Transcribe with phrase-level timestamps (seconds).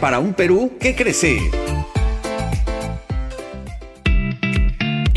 [0.00, 1.38] Para un Perú que crece.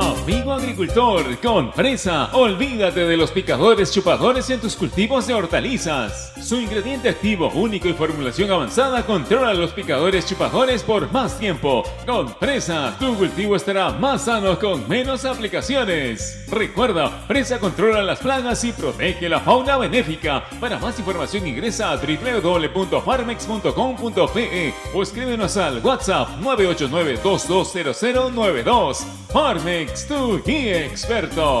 [0.00, 6.32] Amigo agricultor, con Presa, olvídate de los picadores chupadores en tus cultivos de hortalizas.
[6.42, 11.82] Su ingrediente activo único y formulación avanzada controla los picadores chupadores por más tiempo.
[12.06, 16.46] Con Presa, tu cultivo estará más sano con menos aplicaciones.
[16.50, 20.44] Recuerda, Presa controla las plagas y protege la fauna benéfica.
[20.60, 29.06] Para más información ingresa a www.farmex.com.pe o escríbenos al WhatsApp 989 220092.
[29.32, 29.89] Farmex
[30.44, 31.60] guía experto.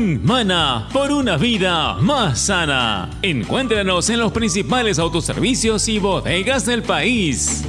[0.01, 3.07] Mana por una vida más sana.
[3.21, 7.63] Encuéntranos en los principales autoservicios y bodegas del país.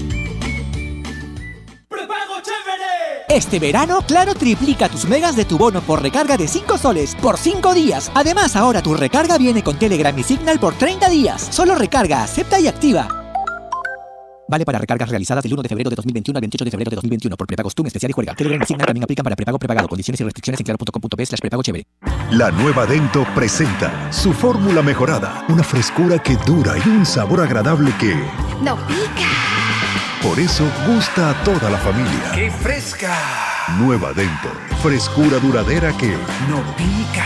[3.28, 7.36] Este verano, Claro triplica tus megas de tu bono por recarga de 5 soles por
[7.36, 8.10] 5 días.
[8.14, 11.48] Además, ahora tu recarga viene con Telegram y Signal por 30 días.
[11.50, 13.21] Solo recarga, acepta y activa.
[14.52, 16.96] Vale para recargas realizadas del 1 de febrero de 2021 al 28 de febrero de
[16.96, 18.34] 2021 por prepago TUM especial y juega.
[18.34, 19.88] Telegram y Signal también aplican para prepago prepagado.
[19.88, 21.86] Condiciones y restricciones en claro.com.p slash prepago chévere.
[22.32, 25.46] La nueva Dento presenta su fórmula mejorada.
[25.48, 28.14] Una frescura que dura y un sabor agradable que...
[28.62, 29.32] ¡No pica!
[30.22, 32.32] Por eso gusta a toda la familia.
[32.34, 33.16] ¡Qué fresca!
[33.78, 34.50] Nueva Dento.
[34.82, 36.10] Frescura duradera que...
[36.50, 37.24] ¡No pica!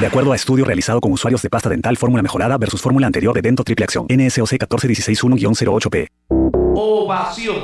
[0.00, 3.32] De acuerdo a estudio realizado con usuarios de pasta dental fórmula mejorada versus fórmula anterior
[3.32, 4.06] de Dento Triple Acción.
[4.08, 6.37] NSOC 14161-08P.
[6.80, 7.56] Ovación.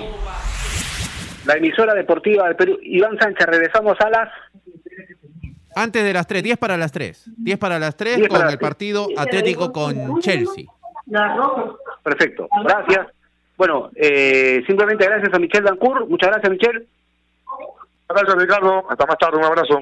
[1.47, 2.79] La emisora deportiva del Perú.
[2.83, 4.29] Iván Sánchez, regresamos a las...
[5.77, 7.31] Antes de las 3, 10 para las 3.
[7.37, 10.65] 10 para las 3 10 con el partido Atlético con Chelsea.
[12.03, 13.07] Perfecto, gracias.
[13.57, 16.09] Bueno, eh, simplemente gracias a Michelle Dancourt.
[16.09, 16.87] Muchas gracias, Michelle.
[18.09, 18.85] Gracias, Ricardo.
[18.91, 19.39] Hasta más tarde.
[19.39, 19.79] Un abrazo.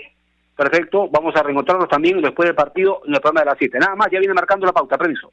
[0.55, 1.09] Perfecto.
[1.11, 3.79] Vamos a reencontrarnos también después del partido en el programa de las 7.
[3.79, 4.99] Nada más, ya viene marcando la pauta.
[4.99, 5.33] Permiso.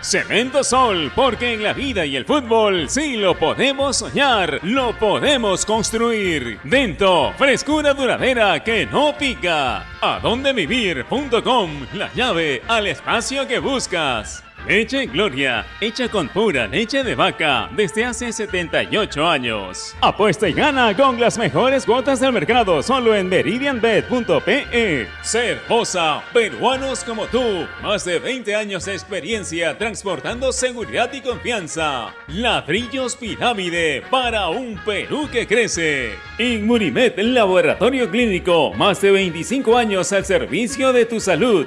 [0.00, 5.66] Cemento Sol, porque en la vida y el fútbol sí lo podemos soñar, lo podemos
[5.66, 6.58] construir.
[6.64, 9.84] Dento, frescura duradera que no pica.
[10.00, 14.45] Adondevivir.com, la llave al espacio que buscas.
[14.66, 19.94] Leche Gloria, hecha con pura leche de vaca desde hace 78 años.
[20.00, 25.06] Apuesta y gana con las mejores cuotas del mercado solo en meridianbet.pe.
[25.22, 32.12] Cervosa, peruanos como tú, más de 20 años de experiencia transportando seguridad y confianza.
[32.26, 36.16] Ladrillos Pirámide para un Perú que crece.
[36.38, 41.66] Inmunimed, laboratorio clínico, más de 25 años al servicio de tu salud.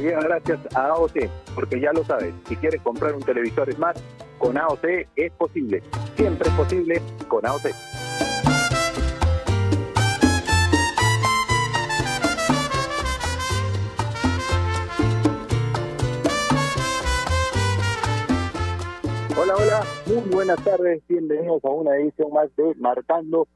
[0.00, 3.98] Gracias a AOC, porque ya lo sabes, si quieres comprar un televisor Smart,
[4.38, 4.84] con AOC
[5.16, 5.82] es posible.
[6.16, 7.66] Siempre es posible con AOC.
[19.36, 23.46] Hola, hola, muy buenas tardes, bienvenidos a una edición más de Marcando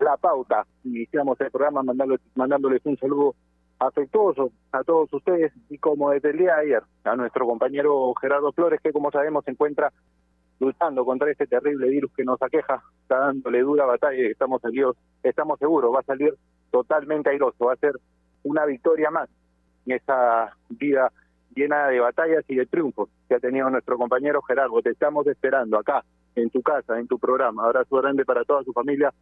[0.00, 0.66] la Pauta.
[0.84, 3.34] Iniciamos el programa mandándoles un saludo
[3.78, 8.52] afectuoso a todos ustedes y como desde el día de ayer a nuestro compañero Gerardo
[8.52, 9.92] Flores que como sabemos se encuentra
[10.58, 14.96] luchando contra este terrible virus que nos aqueja, está dándole dura batalla y estamos seguros,
[15.22, 16.34] estamos seguros, va a salir
[16.70, 17.92] totalmente airoso, va a ser
[18.42, 19.28] una victoria más
[19.84, 21.12] en esa vida
[21.54, 24.82] llena de batallas y de triunfos que ha tenido nuestro compañero Gerardo.
[24.82, 27.64] Te estamos esperando acá, en tu casa, en tu programa.
[27.64, 29.12] Abrazo grande para toda su familia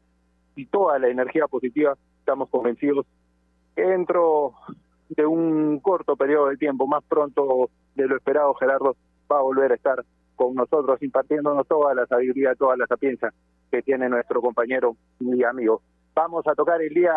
[0.57, 1.97] y toda la energía positiva.
[2.19, 3.07] Estamos convencidos
[3.77, 4.55] dentro
[5.09, 8.97] de un corto periodo de tiempo, más pronto de lo esperado, Gerardo
[9.31, 10.05] va a volver a estar
[10.37, 13.33] con nosotros, impartiéndonos toda la sabiduría, toda la sapiencia
[13.71, 15.83] que tiene nuestro compañero y amigo.
[16.15, 17.15] Vamos a tocar el día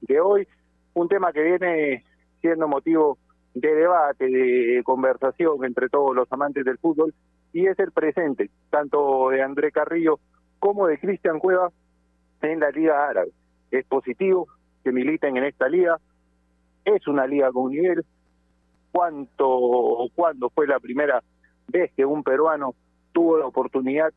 [0.00, 0.46] de hoy
[0.94, 2.04] un tema que viene
[2.40, 3.18] siendo motivo
[3.54, 7.14] de debate, de conversación entre todos los amantes del fútbol,
[7.52, 10.18] y es el presente, tanto de André Carrillo
[10.58, 11.70] como de Cristian Cueva
[12.42, 13.30] en la Liga Árabe.
[13.70, 14.48] Es positivo
[14.84, 15.98] que militen en esta liga,
[16.84, 18.04] es una liga con nivel.
[18.92, 21.22] ¿Cuánto o cuándo fue la primera
[21.66, 22.74] vez que un peruano
[23.12, 24.12] tuvo la oportunidad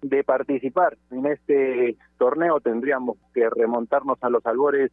[0.00, 2.60] de participar en este torneo?
[2.60, 4.90] Tendríamos que remontarnos a los albores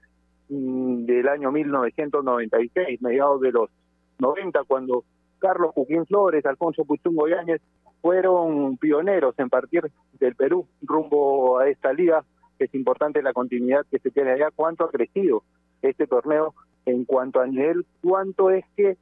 [0.50, 3.70] mm, del año 1996, mediados de los
[4.18, 5.06] 90, cuando
[5.38, 7.62] Carlos Joaquín Flores, Alfonso Puchungo Yáñez
[8.02, 9.90] fueron pioneros en partir
[10.20, 12.24] del Perú rumbo a esta liga.
[12.60, 14.50] Es importante la continuidad que se tiene allá.
[14.54, 15.44] ¿Cuánto ha crecido
[15.82, 16.54] este torneo
[16.86, 17.86] en cuanto a nivel?
[18.02, 18.98] ¿Cuánto es que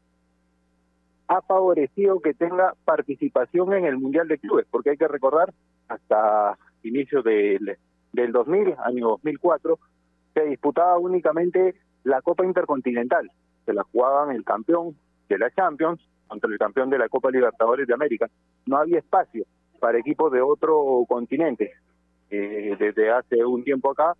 [1.28, 4.68] ha favorecido que tenga participación en el Mundial de Clubes?
[4.70, 5.54] Porque hay que recordar,
[5.88, 7.78] hasta inicios del,
[8.14, 9.80] del 2000, año 2004,
[10.34, 13.30] se disputaba únicamente la Copa Intercontinental.
[13.66, 14.96] Se la jugaban el campeón
[15.28, 18.30] de la Champions contra el campeón de la Copa Libertadores de América.
[18.66, 19.46] No había espacio
[19.80, 21.74] para equipos de otro continente.
[22.30, 24.14] Eh, desde hace un tiempo acá,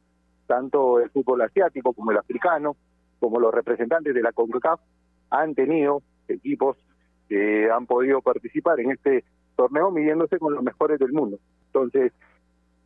[0.46, 2.76] tanto el fútbol asiático como el africano,
[3.20, 4.80] como los representantes de la CONCACAF,
[5.30, 6.78] han tenido equipos
[7.28, 11.38] que han podido participar en este torneo midiéndose con los mejores del mundo.
[11.68, 12.14] Entonces,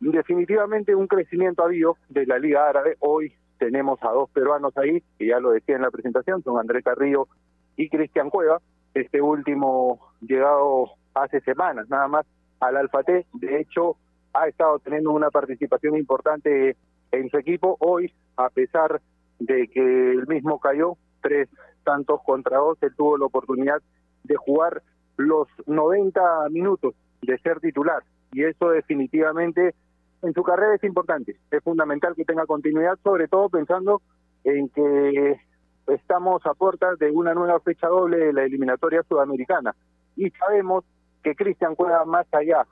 [0.00, 2.96] definitivamente un crecimiento ha habido de la Liga Árabe.
[2.98, 6.82] Hoy tenemos a dos peruanos ahí, que ya lo decía en la presentación, son Andrés
[6.84, 7.28] Carrillo
[7.76, 8.60] y Cristian Cueva,
[8.94, 12.26] este último llegado hace semanas nada más
[12.60, 13.96] al Alfa T, de hecho
[14.34, 16.76] ha estado teniendo una participación importante
[17.10, 19.00] en su equipo, hoy a pesar
[19.38, 21.48] de que el mismo cayó tres
[21.84, 23.82] tantos contra dos, él tuvo la oportunidad
[24.24, 24.82] de jugar
[25.16, 26.20] los 90
[26.50, 28.02] minutos de ser titular.
[28.32, 29.74] Y eso definitivamente
[30.22, 34.00] en su carrera es importante, es fundamental que tenga continuidad, sobre todo pensando
[34.44, 35.40] en que
[35.88, 39.74] estamos a puertas de una nueva fecha doble de la eliminatoria sudamericana.
[40.16, 40.84] Y sabemos
[41.22, 42.66] que Cristian juega más allá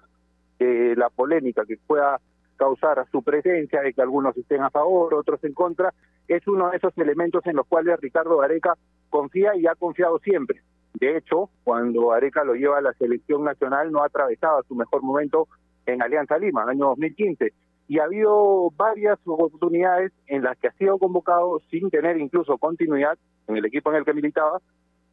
[0.60, 2.20] la polémica que pueda
[2.56, 5.94] causar su presencia, de que algunos estén a favor, otros en contra,
[6.28, 8.74] es uno de esos elementos en los cuales Ricardo Gareca
[9.08, 10.60] confía y ha confiado siempre
[10.92, 15.48] De hecho, cuando Areca lo lleva a la selección nacional no atravesaba su mejor momento
[15.86, 17.52] en Alianza Lima, año 2015.
[17.88, 23.18] Y ha habido varias oportunidades en las que ha sido convocado sin tener incluso continuidad
[23.48, 24.60] en el equipo en el que militaba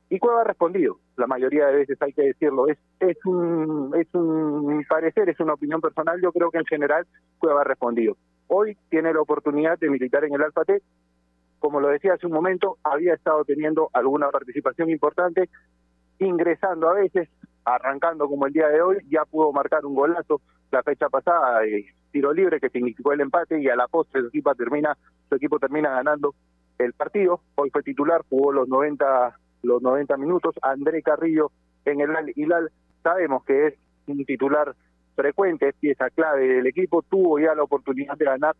[0.10, 4.08] y Cueva ha respondido, la mayoría de veces hay que decirlo, es, es, un, es
[4.14, 7.06] un parecer, es una opinión personal, yo creo que en general
[7.40, 8.16] Cueva ha respondido.
[8.48, 10.82] Hoy tiene la oportunidad de militar en el Alfa T,
[11.60, 15.50] como lo decía hace un momento, había estado teniendo alguna participación importante,
[16.20, 17.28] ingresando a veces,
[17.66, 20.40] arrancando como el día de hoy, ya pudo marcar un golazo
[20.72, 24.28] la fecha pasada, de tiro libre que significó el empate y a la postre su
[24.28, 24.98] equipo termina,
[25.30, 26.36] su equipo termina ganando
[26.78, 27.42] el partido.
[27.56, 29.38] Hoy fue titular, jugó los 90
[29.68, 30.56] los 90 minutos.
[30.62, 31.52] André Carrillo
[31.86, 32.72] en el Hilal,
[33.04, 33.74] sabemos que es
[34.08, 34.76] un titular
[35.16, 38.56] frecuente, es pieza clave del equipo, tuvo ya la oportunidad de ganar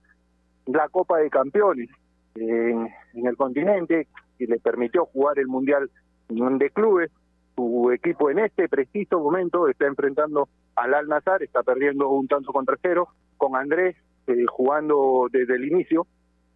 [0.66, 1.90] la Copa de Campeones
[2.36, 4.08] en, en el continente
[4.40, 5.90] y le permitió jugar el Mundial
[6.30, 7.12] de Clubes.
[7.56, 12.52] Su equipo en este preciso momento está enfrentando al Al Nazar, está perdiendo un tanto
[12.54, 13.96] contra cero, con Andrés
[14.28, 16.06] eh, jugando desde el inicio.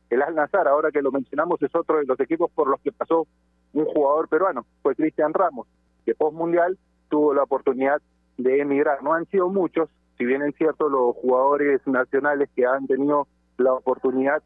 [0.10, 2.92] El Al Nazar, ahora que lo mencionamos, es otro de los equipos por los que
[2.92, 3.28] pasó
[3.74, 5.68] un jugador peruano, fue Cristian Ramos,
[6.06, 6.78] que post mundial
[7.10, 8.02] tuvo la oportunidad
[8.38, 9.04] de emigrar.
[9.04, 13.74] No han sido muchos, si bien es cierto los jugadores nacionales que han tenido la
[13.74, 14.42] oportunidad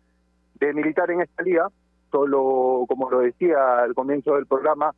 [0.60, 1.70] de militar en esta liga,
[2.12, 4.94] solo, como lo decía al comienzo del programa,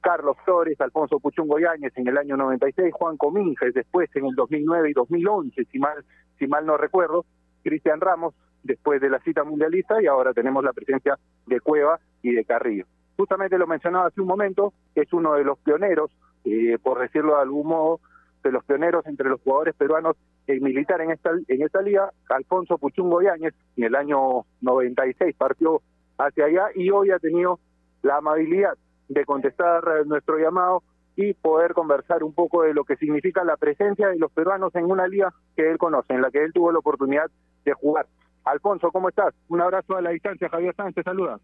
[0.00, 4.90] Carlos Flores, Alfonso Puchungo Yáñez en el año 96, Juan Cominges después en el 2009
[4.90, 6.04] y 2011, si mal,
[6.38, 7.24] si mal no recuerdo,
[7.62, 11.16] Cristian Ramos después de la cita mundialista y ahora tenemos la presencia
[11.46, 15.58] de Cueva y de Carrillo justamente lo mencionaba hace un momento, es uno de los
[15.58, 16.10] pioneros,
[16.44, 18.00] eh, por decirlo de algún modo,
[18.42, 20.16] de los pioneros entre los jugadores peruanos
[20.46, 25.80] en militar en esta, en esta liga, Alfonso Puchungo Yáñez, en el año 96 partió
[26.18, 27.60] hacia allá y hoy ha tenido
[28.02, 28.76] la amabilidad
[29.08, 30.82] de contestar nuestro llamado
[31.16, 34.90] y poder conversar un poco de lo que significa la presencia de los peruanos en
[34.90, 37.30] una liga que él conoce, en la que él tuvo la oportunidad
[37.64, 38.06] de jugar.
[38.44, 39.34] Alfonso, ¿cómo estás?
[39.48, 41.38] Un abrazo a la distancia, Javier Sánchez, saluda.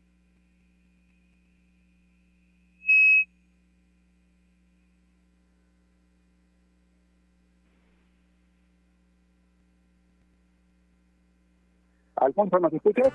[12.21, 13.13] Alfonso, ¿nos escuchas?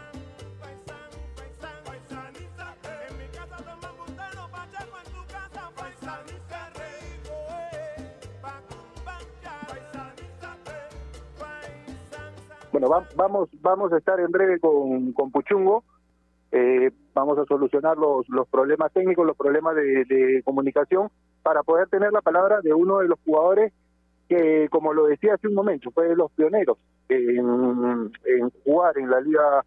[12.71, 15.83] Bueno, vamos, vamos a estar en breve con, con Puchungo.
[16.51, 21.09] Eh, vamos a solucionar los, los problemas técnicos, los problemas de, de, comunicación,
[21.43, 23.73] para poder tener la palabra de uno de los jugadores
[24.27, 26.77] que, como lo decía hace un momento, fue de los pioneros
[27.13, 28.11] en,
[28.63, 29.63] jugar en la Liga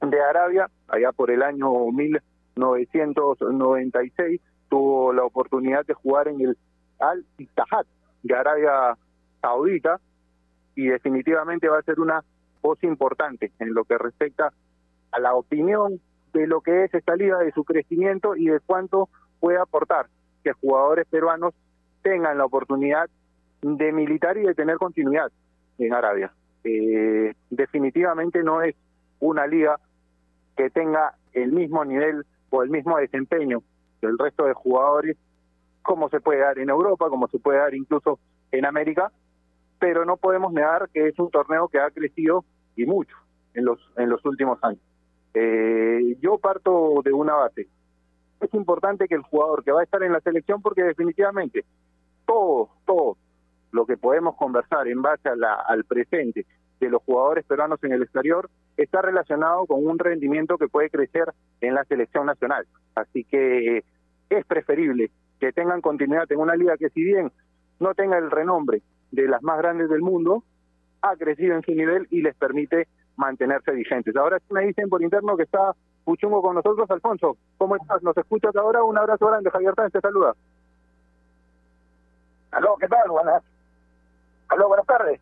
[0.00, 6.56] de Arabia, allá por el año 1996, tuvo la oportunidad de jugar en el
[6.98, 7.86] Al Ittihad
[8.22, 8.96] de Arabia
[9.40, 10.00] Saudita
[10.74, 12.24] y definitivamente va a ser una
[12.62, 14.52] voz importante en lo que respecta
[15.12, 16.00] a la opinión
[16.32, 19.08] de lo que es esta liga, de su crecimiento y de cuánto
[19.40, 20.06] puede aportar
[20.44, 21.54] que jugadores peruanos
[22.02, 23.10] tengan la oportunidad
[23.62, 25.32] de militar y de tener continuidad
[25.78, 26.32] en Arabia.
[26.64, 28.74] Eh, definitivamente no es
[29.18, 29.78] una liga
[30.56, 33.62] que tenga el mismo nivel o el mismo desempeño
[34.02, 35.16] del resto de jugadores,
[35.82, 38.18] como se puede dar en Europa, como se puede dar incluso
[38.52, 39.10] en América,
[39.78, 42.44] pero no podemos negar que es un torneo que ha crecido
[42.76, 43.16] y mucho
[43.54, 44.82] en los en los últimos años.
[45.34, 47.68] Eh, yo parto de una base.
[48.40, 51.64] Es importante que el jugador que va a estar en la selección, porque definitivamente
[52.26, 53.16] todo, todo,
[53.72, 56.46] lo que podemos conversar en base al presente
[56.80, 61.32] de los jugadores peruanos en el exterior está relacionado con un rendimiento que puede crecer
[61.60, 62.66] en la selección nacional.
[62.94, 63.84] Así que
[64.30, 67.30] es preferible que tengan continuidad en una liga que si bien
[67.78, 70.42] no tenga el renombre de las más grandes del mundo,
[71.02, 74.16] ha crecido en su nivel y les permite mantenerse vigentes.
[74.16, 75.74] Ahora me dicen por interno que está
[76.04, 77.36] Puchungo con nosotros, Alfonso.
[77.58, 78.02] ¿Cómo estás?
[78.02, 78.82] ¿Nos escuchas ahora?
[78.82, 80.34] Un abrazo grande, Javier Sánchez, te saluda.
[82.52, 83.08] Aló, ¿qué tal?
[83.10, 83.42] Buenas
[84.50, 85.20] Aló, buenas tardes.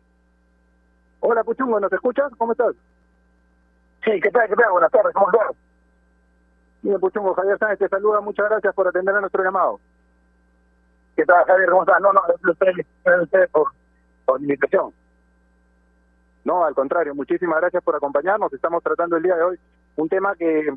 [1.19, 2.31] Hola, Puchungo, ¿nos escuchas?
[2.37, 2.75] ¿Cómo estás?
[4.03, 4.49] Sí, ¿qué tal?
[4.49, 4.71] ¿Qué tal?
[4.71, 5.55] Buenas tardes, ¿cómo estás?
[6.81, 8.21] Bien, Puchungo, Javier Sánchez te saluda.
[8.21, 9.79] Muchas gracias por atender a nuestro llamado.
[11.15, 11.69] ¿Qué tal, Javier?
[11.69, 12.01] ¿Cómo estás?
[12.01, 13.67] No, no, usted por,
[14.25, 14.93] por invitación.
[16.43, 18.51] No, al contrario, muchísimas gracias por acompañarnos.
[18.51, 19.59] Estamos tratando el día de hoy
[19.97, 20.73] un tema que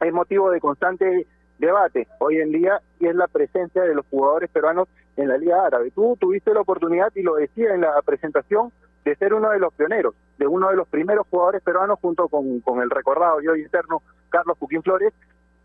[0.00, 1.26] es motivo de constante
[1.58, 4.86] debate hoy en día y es la presencia de los jugadores peruanos
[5.16, 5.90] en la Liga Árabe.
[5.90, 8.72] Tú tuviste la oportunidad, y lo decía en la presentación,
[9.04, 12.60] de ser uno de los pioneros, de uno de los primeros jugadores peruanos junto con,
[12.60, 15.12] con el recordado y hoy eterno Carlos Joaquín Flores,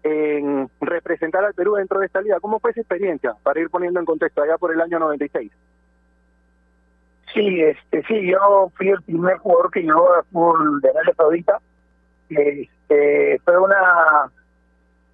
[0.03, 2.39] en representar al Perú dentro de esta liga.
[2.39, 3.35] ¿Cómo fue esa experiencia?
[3.43, 5.51] Para ir poniendo en contexto, allá por el año 96.
[7.33, 11.61] Sí, este, sí, yo fui el primer jugador que llegó a fútbol de Arabia Saudita.
[12.29, 14.31] Este, fue una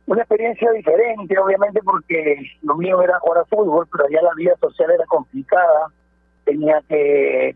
[0.07, 4.55] una experiencia diferente, obviamente, porque lo mío era jugar a fútbol, pero ya la vida
[4.59, 5.87] social era complicada.
[6.43, 7.55] Tenía que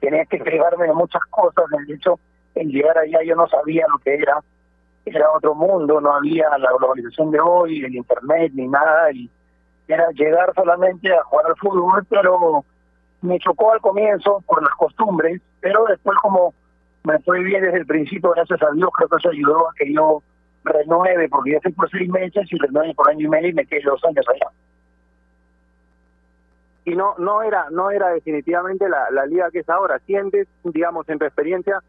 [0.00, 1.64] tenía que privarme de muchas cosas.
[1.86, 2.18] De hecho,
[2.54, 4.40] en llegar allá yo no sabía lo que era.
[5.04, 9.10] Era otro mundo, no había la globalización de hoy, el internet ni nada.
[9.12, 9.28] Y
[9.88, 12.64] era llegar solamente a jugar al fútbol, pero
[13.20, 16.54] me chocó al comienzo por las costumbres, pero después como
[17.04, 19.92] me fue bien desde el principio, gracias a Dios, creo que eso ayudó a que
[19.92, 20.22] yo
[20.64, 23.66] renueve, porque yo fui por seis meses y renueve por año y medio y me
[23.66, 24.50] quedé dos años allá.
[26.84, 29.98] Y no no era no era definitivamente la, la liga que es ahora.
[30.00, 31.80] Sientes, digamos, en tu experiencia,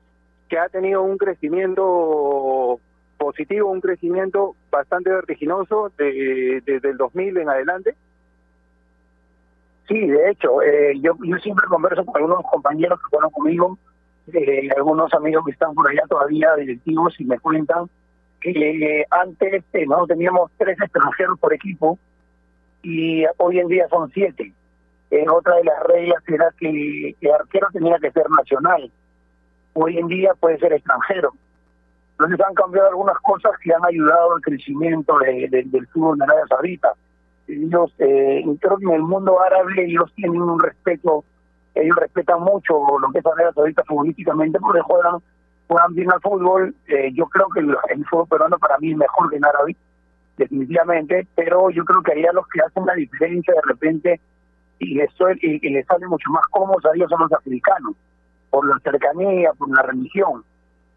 [0.49, 2.79] que ha tenido un crecimiento
[3.17, 7.95] positivo, un crecimiento bastante vertiginoso de, desde el 2000 en adelante.
[9.87, 13.77] Sí, de hecho, eh, yo, yo siempre converso con algunos compañeros que fueron conmigo,
[14.33, 17.89] eh, algunos amigos que están por allá todavía directivos y me cuentan
[18.43, 21.97] eh, antes no teníamos tres extranjeros por equipo
[22.81, 24.53] y hoy en día son siete.
[25.29, 28.91] otra de las reglas era que el arquero tenía que ser nacional.
[29.73, 31.33] Hoy en día puede ser extranjero.
[32.11, 36.93] Entonces han cambiado algunas cosas que han ayudado al crecimiento del fútbol de Arabia Saudita
[37.47, 41.23] ellos, eh, creo que en el mundo árabe ellos tienen un respeto,
[41.75, 45.17] ellos respetan mucho lo que es Arabia Saudita futbolísticamente porque juegan,
[45.67, 46.75] juegan bien al fútbol.
[46.87, 49.75] Eh, yo creo que el, fútbol peruano para mí es mejor que en árabe,
[50.37, 54.19] definitivamente, pero yo creo que allá los que hacen la diferencia de repente
[54.79, 55.09] y les,
[55.41, 57.95] y, y les sale mucho más cómodos a ellos son los africanos,
[58.49, 60.43] por la cercanía, por la religión.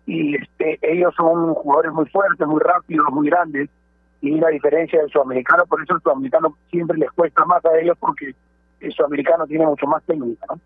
[0.06, 3.68] Y este ellos son jugadores muy fuertes, muy rápidos, muy grandes
[4.20, 7.96] y la diferencia del sudamericano, por eso el sudamericano siempre les cuesta más a ellos
[7.99, 8.35] porque
[8.80, 10.61] el sudamericano tiene mucho más técnica, ¿no?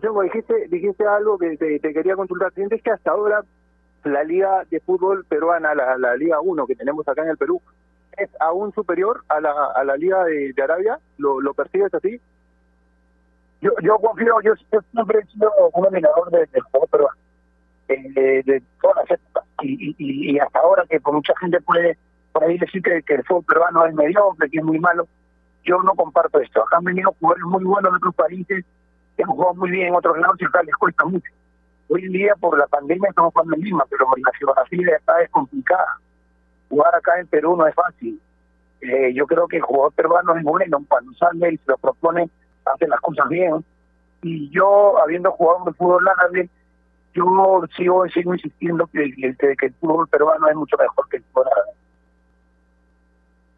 [0.00, 2.52] Dijiste, dijiste algo que te, quería consultar.
[2.54, 3.42] ¿Sientes que hasta ahora
[4.04, 7.60] la liga de fútbol peruana, la, Liga 1 que tenemos acá en el Perú,
[8.16, 10.98] es aún superior a la, a la Liga de, Arabia?
[11.18, 12.20] ¿Lo, ¿Lo percibes así?
[13.60, 14.52] Yo, yo confío, yo,
[14.92, 17.18] siempre he sido un admirador del juego peruano
[17.88, 19.44] eh, de todas las épocas.
[19.62, 21.96] Y, y, hasta ahora que por mucha gente puede
[22.32, 25.06] por ahí decir que, el fútbol peruano es mediocre, que es muy malo,
[25.62, 26.62] yo no comparto esto.
[26.62, 28.64] Acá han venido jugadores muy buenos de otros países
[29.16, 31.30] que han jugado muy bien en otros lados y acá les cuesta mucho.
[31.88, 35.22] Hoy en día por la pandemia estamos jugando en Lima, pero la geografía de acá
[35.22, 35.98] es complicada.
[36.68, 38.20] Jugar acá en Perú no es fácil.
[38.80, 42.28] Eh, yo creo que el jugador peruano es bueno, cuando sale y se lo propone,
[42.64, 43.64] hace las cosas bien.
[44.22, 46.48] Y yo, habiendo jugado en fútbol árabe,
[47.14, 51.46] yo sigo, sigo insistiendo que, que, el fútbol peruano es mucho mejor que el fútbol.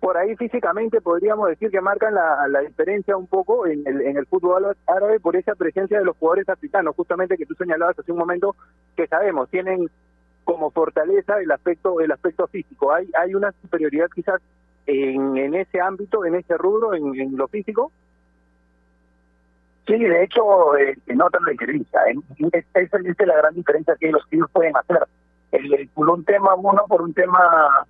[0.06, 4.24] Por ahí físicamente podríamos decir que marcan la, diferencia un poco en el, en el
[4.26, 8.18] fútbol árabe por esa presencia de los jugadores africanos, justamente que tú señalabas hace un
[8.18, 8.54] momento,
[8.96, 9.90] que sabemos, tienen
[10.44, 12.92] como fortaleza el aspecto el aspecto físico.
[12.92, 14.40] Hay hay una superioridad quizás
[14.86, 17.90] en, en ese ámbito, en ese rubro, en, lo físico.
[19.88, 22.00] Sí, de hecho, eh, notan la diferencia.
[22.08, 22.62] ¿eh?
[22.74, 25.00] Esa es la gran diferencia que los tíos pueden hacer.
[25.50, 27.88] El, por un tema, uno por un tema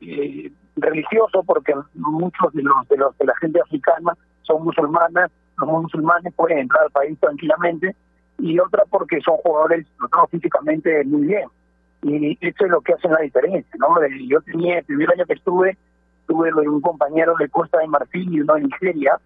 [0.00, 4.12] eh, religioso, porque muchos de los, de los de la gente africana
[4.42, 7.94] son musulmanas, los musulmanes pueden entrar al país tranquilamente,
[8.38, 9.86] y otra porque son jugadores
[10.30, 11.48] físicamente muy bien.
[12.02, 13.72] Y eso es lo que hace la diferencia.
[13.78, 13.96] ¿no?
[14.28, 15.76] Yo tenía, el primer año que estuve,
[16.26, 19.18] tuve un compañero de Costa de Marfil y uno de Nigeria,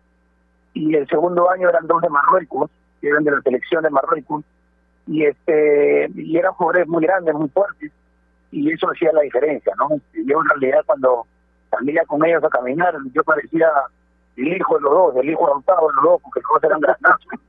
[0.72, 4.44] y el segundo año eran dos de Marruecos, que eran de la selección de Marruecos,
[5.06, 7.90] y este y eran jugadores muy grandes, muy fuertes,
[8.52, 9.88] y eso hacía la diferencia, ¿no?
[10.14, 11.26] Yo en realidad cuando
[11.70, 13.68] salía con ellos a caminar, yo parecía
[14.36, 16.80] el hijo de los dos, el hijo adoptado de los dos, porque los dos eran
[16.80, 17.26] grandazos.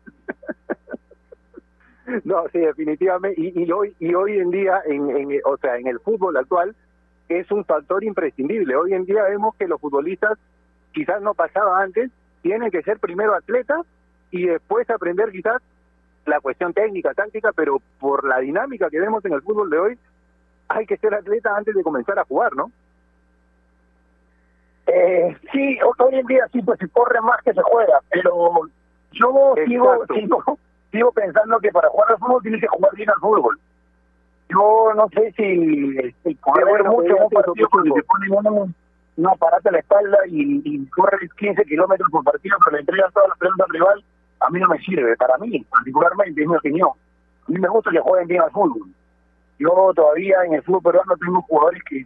[2.26, 3.40] No, sí, definitivamente.
[3.40, 6.76] Y, hoy y hoy en día, en, o sea, en el fútbol actual,
[7.30, 8.76] es un factor imprescindible.
[8.76, 10.38] Hoy en día vemos que los futbolistas,
[10.94, 13.86] quizás no pasaba antes, tienen que ser primero atletas
[14.30, 15.62] y después aprender quizás
[16.26, 20.00] la cuestión técnica, táctica, pero por la dinámica que vemos en el fútbol de hoy,
[20.68, 22.72] hay que ser atleta antes de comenzar a jugar, ¿no?
[24.88, 28.62] Eh, sí, hoy en día sí, pues se corre más que se juega, pero
[29.12, 30.58] yo sigo, sigo,
[30.92, 33.60] sigo pensando que para jugar al fútbol tienes que jugar bien al fútbol.
[34.50, 38.74] Yo no sé si, si correr mucho un partido cuando se pone uno
[39.18, 43.10] no aparato a la espalda y, y corre 15 kilómetros por partido, pero le entrega
[43.14, 44.04] todas las pelotas al rival,
[44.40, 45.16] a mí no me sirve.
[45.18, 46.90] Para mí, particularmente, es mi opinión.
[47.48, 48.90] A mí me gusta que jueguen bien al fútbol.
[49.60, 52.06] Yo todavía en el fútbol peruano tengo jugadores que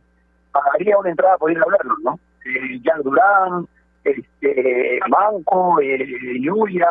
[0.52, 2.20] pagaría una entrada por ir a verlos, ¿no?
[2.46, 3.68] Eh, Jack Durán,
[4.04, 6.90] este, Banco, eh, Yuya,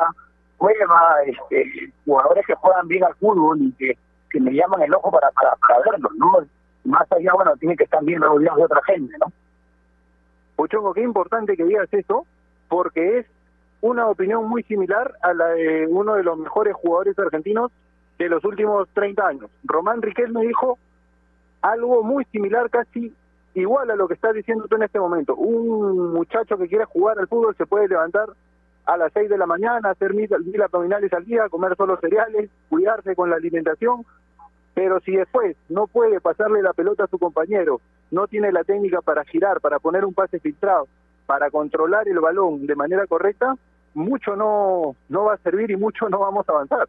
[0.56, 3.96] Cueva, este, jugadores que juegan bien al fútbol y que,
[4.30, 6.46] que me llaman el ojo para, para, para verlos, ¿no?
[6.84, 9.32] Más allá, bueno, tiene que estar bien rodeados de otra gente, ¿no?
[10.56, 12.26] Puchongo, qué importante que digas eso,
[12.68, 13.26] porque es
[13.80, 17.70] una opinión muy similar a la de uno de los mejores jugadores argentinos
[18.18, 19.50] de los últimos 30 años.
[19.64, 20.78] Román Riquelme dijo
[21.60, 23.12] algo muy similar, casi
[23.54, 25.34] igual a lo que estás diciendo tú en este momento.
[25.34, 28.28] Un muchacho que quiera jugar al fútbol se puede levantar
[28.86, 30.28] a las 6 de la mañana, hacer mil,
[30.62, 34.04] abdominales al día, comer solo cereales, cuidarse con la alimentación,
[34.74, 39.00] pero si después no puede pasarle la pelota a su compañero, no tiene la técnica
[39.00, 40.86] para girar, para poner un pase filtrado,
[41.26, 43.56] para controlar el balón de manera correcta,
[43.94, 46.88] mucho no, no va a servir y mucho no vamos a avanzar.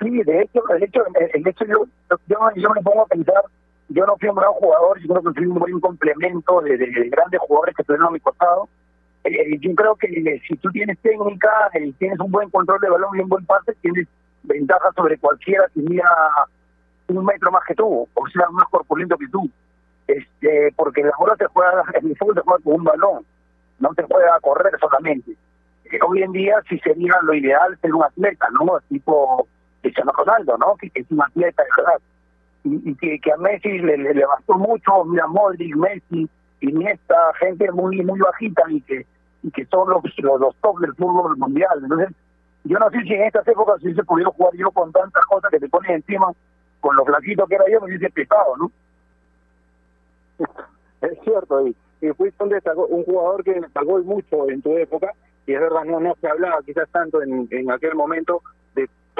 [0.00, 1.86] Sí, de hecho, de hecho, el hecho yo,
[2.26, 3.42] yo me pongo a pensar,
[3.90, 6.86] yo no fui un gran jugador, yo creo que fui un buen complemento de, de,
[6.86, 8.68] de grandes jugadores que estuvieron a mi costado.
[9.24, 12.88] Eh, yo creo que eh, si tú tienes técnica, eh, tienes un buen control de
[12.88, 14.06] balón y un buen pase, tienes
[14.44, 16.08] ventaja sobre cualquiera que mira
[17.08, 19.50] un metro más que tú, o sea, más corpulento que tú.
[20.06, 23.26] Este, porque la bola se juega, en el fútbol se juega con un balón,
[23.80, 25.32] no se juega a correr solamente.
[25.84, 28.78] Eh, hoy en día sí sería lo ideal ser un atleta, ¿no?
[28.88, 29.46] Tipo
[29.82, 30.76] Cristiano Ronaldo, ¿no?
[30.76, 32.00] Que, que es un atleta de verdad.
[32.64, 36.28] Y, y que, que, a Messi le, le, le, bastó mucho, mira, Modric, Messi,
[36.60, 39.06] Iniesta, gente muy muy bajita y que
[39.42, 41.80] y que son los, los, los top del fútbol mundial.
[41.82, 42.10] Entonces,
[42.64, 45.50] yo no sé si en estas épocas si se pudieron jugar yo con tantas cosas
[45.50, 46.32] que te ponen encima,
[46.80, 48.70] con los flaquitos que era yo, me hubiese pesado, ¿no?
[51.00, 55.14] Es cierto, y, y fuiste un, destacó, un jugador que destacó mucho en tu época,
[55.46, 58.42] y es verdad, no, no se hablaba quizás tanto en, en aquel momento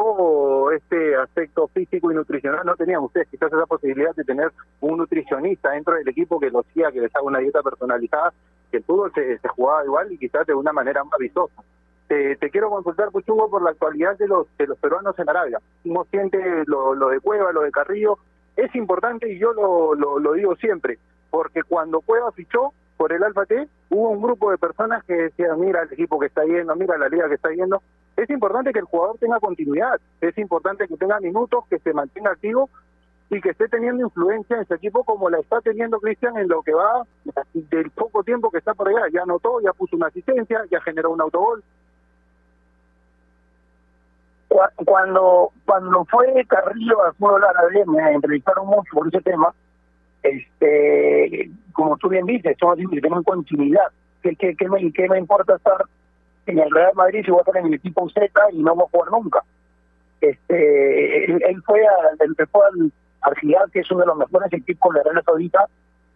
[0.00, 4.96] todo este aspecto físico y nutricional, no tenían ustedes quizás esa posibilidad de tener un
[4.96, 8.32] nutricionista dentro del equipo que los hacía, que les haga una dieta personalizada,
[8.70, 11.62] que el fútbol se, se jugaba igual y quizás de una manera más vistosa.
[12.08, 15.60] Te, quiero consultar, Puchungo, por la actualidad de los de los peruanos en Arabia.
[15.82, 18.18] ¿Cómo siente lo, lo de Cueva, lo de Carrillo?
[18.56, 20.98] Es importante y yo lo, lo, lo digo siempre,
[21.30, 25.58] porque cuando Cueva fichó por el Alfa T, hubo un grupo de personas que decían,
[25.58, 27.80] mira el equipo que está yendo, mira la liga que está yendo.
[28.14, 32.32] Es importante que el jugador tenga continuidad, es importante que tenga minutos, que se mantenga
[32.32, 32.68] activo
[33.30, 36.60] y que esté teniendo influencia en su equipo como la está teniendo Cristian en lo
[36.60, 37.06] que va
[37.54, 39.06] del poco tiempo que está por allá.
[39.10, 41.64] Ya anotó, ya puso una asistencia, ya generó un autogol
[44.84, 49.54] cuando cuando fue Carrillo al fútbol árabe me entrevistaron mucho por ese tema
[50.22, 53.87] este como tú bien dices somos tenemos continuidad
[54.22, 54.37] ¿Qué,
[54.68, 55.83] me, ¿Qué me importa estar
[56.46, 58.85] en el Real Madrid si voy a estar en el equipo Z y no voy
[58.85, 59.42] a jugar nunca?
[60.20, 65.02] este él, fue, a, él al, al que es uno de los mejores equipos de
[65.02, 65.64] Real Saudita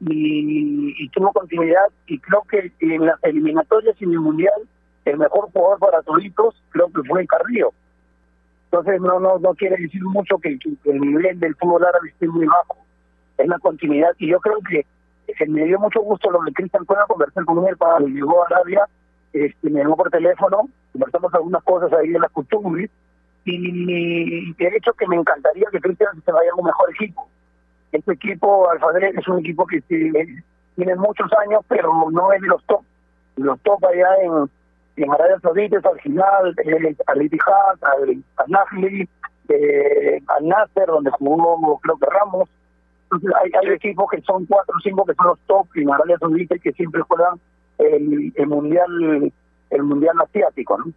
[0.00, 4.68] y, tuvo continuidad y creo que en las eliminatorias y en el Mundial
[5.06, 7.72] el mejor jugador para toditos creo que fue Carrillo
[8.66, 12.26] entonces no no no quiere decir mucho que, que, el nivel del fútbol árabe esté
[12.28, 12.83] muy bajo.
[13.38, 14.86] Es la continuidad y yo creo que,
[15.34, 18.46] que me dio mucho gusto lo de Cristian Cueva conversar con él para llegó a
[18.46, 18.86] Arabia,
[19.32, 22.90] este, me llamó por teléfono, conversamos algunas cosas ahí de las costumbres
[23.44, 27.28] y, de hecho que me encantaría que Cristian se vaya a un mejor equipo.
[27.92, 30.42] Este equipo, Alfadre, es un equipo que tiene,
[30.76, 32.82] tiene muchos años, pero no es de los top.
[33.36, 34.50] Los top allá en,
[34.96, 39.08] en Arabia Saudita al final, eh, al Itihad, al, Nahli,
[39.48, 42.48] eh, al Nasser, donde jugó creo que Ramos.
[43.42, 46.57] Hay, hay equipos que son cuatro o cinco que son los top en Arabia Saudita
[46.57, 47.40] y que siempre juegan
[47.79, 49.33] el, mundial
[49.70, 50.92] el mundial asiático, ¿no?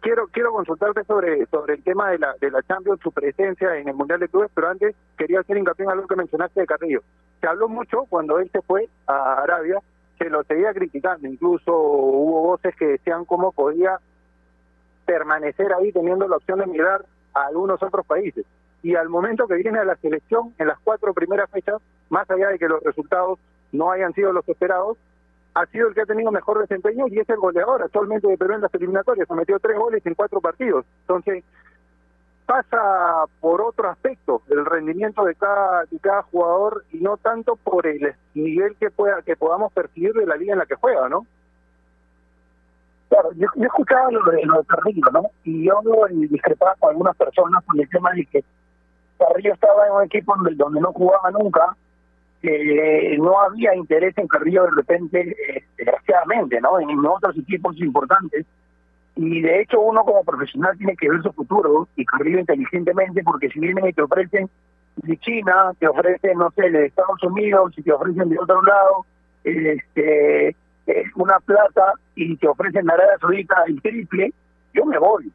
[0.00, 3.88] Quiero quiero consultarte sobre sobre el tema de la de la Champions, su presencia en
[3.88, 7.02] el Mundial de Clubes, pero antes quería hacer hincapié en algo que mencionaste de Carrillo.
[7.40, 9.80] Se habló mucho cuando él se fue a Arabia
[10.18, 14.00] se lo seguía criticando, incluso hubo voces que decían cómo podía
[15.06, 18.44] permanecer ahí teniendo la opción de mirar a algunos otros países.
[18.82, 22.48] Y al momento que viene a la selección, en las cuatro primeras fechas, más allá
[22.48, 23.38] de que los resultados
[23.72, 24.96] no hayan sido los esperados,
[25.54, 28.54] ha sido el que ha tenido mejor desempeño y es el goleador actualmente de Perú
[28.54, 29.26] en las eliminatorias.
[29.26, 30.84] Se metió tres goles en cuatro partidos.
[31.00, 31.42] Entonces,
[32.46, 37.86] pasa por otro aspecto el rendimiento de cada de cada jugador y no tanto por
[37.86, 41.26] el nivel que pueda que podamos percibir de la liga en la que juega, ¿no?
[43.10, 45.24] Claro, yo, yo escuchaba lo de, lo de Carrillo, ¿no?
[45.44, 48.44] Y yo discrepaba con algunas personas con el tema de que
[49.18, 51.76] Carrillo estaba en un equipo donde, donde no jugaba nunca,
[52.40, 56.78] que no había interés en Carrillo de repente, eh, desgraciadamente, ¿no?
[56.78, 58.46] En otros equipos importantes
[59.16, 63.48] Y de hecho uno como profesional tiene que ver su futuro y Carrillo inteligentemente porque
[63.48, 64.48] si vienen y te ofrecen
[64.96, 69.04] de China, te ofrecen, no sé, de Estados Unidos, si te ofrecen de otro lado,
[69.44, 70.48] este
[70.86, 74.32] eh, una plata y te ofrecen Arabia Saudita el triple,
[74.72, 75.30] yo me voy.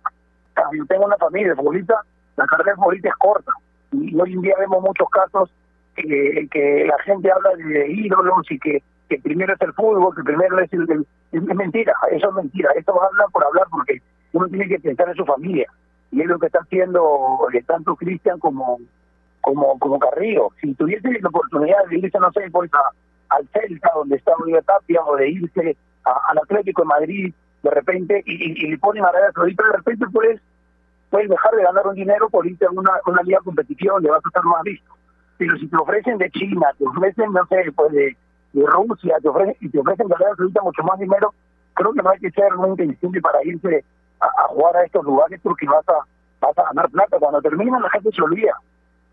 [0.76, 2.02] Yo tengo una familia futbolista,
[2.38, 3.52] la carrera de futbolista es corta.
[3.94, 5.52] Y hoy en día vemos muchos casos
[5.96, 10.24] que, que la gente habla de ídolos y que, que primero es el fútbol, que
[10.24, 12.72] primero es el, Es mentira, eso es mentira.
[12.76, 14.02] Esto habla por hablar porque
[14.34, 15.68] uno tiene que pensar en su familia.
[16.12, 18.80] Y es lo que está haciendo eh, tanto Cristian como,
[19.42, 20.50] como, como Carrillo.
[20.62, 22.70] Si tuviese la oportunidad de irse, no sé, pues
[23.30, 28.24] al Celta, donde está Oliver Tapia, o de irse al Atlético de Madrid, de repente,
[28.26, 30.42] y, y, le ponen a Saudita, de repente puedes,
[31.14, 34.26] puedes dejar de ganar un dinero por irte a una, una liga competitiva donde vas
[34.26, 34.92] a estar más visto.
[35.38, 38.18] Pero si te ofrecen de China, te ofrecen, no sé, pues de,
[38.54, 41.32] Rusia, te ofrecen, y te ofrecen Arabia Saudita mucho más dinero,
[41.76, 43.86] creo que no hay que ser muy inteligente para irse
[44.22, 46.00] a, jugar a estos lugares porque vas a,
[46.42, 47.20] vas a ganar plata.
[47.20, 48.56] Cuando termina la gente se olvida.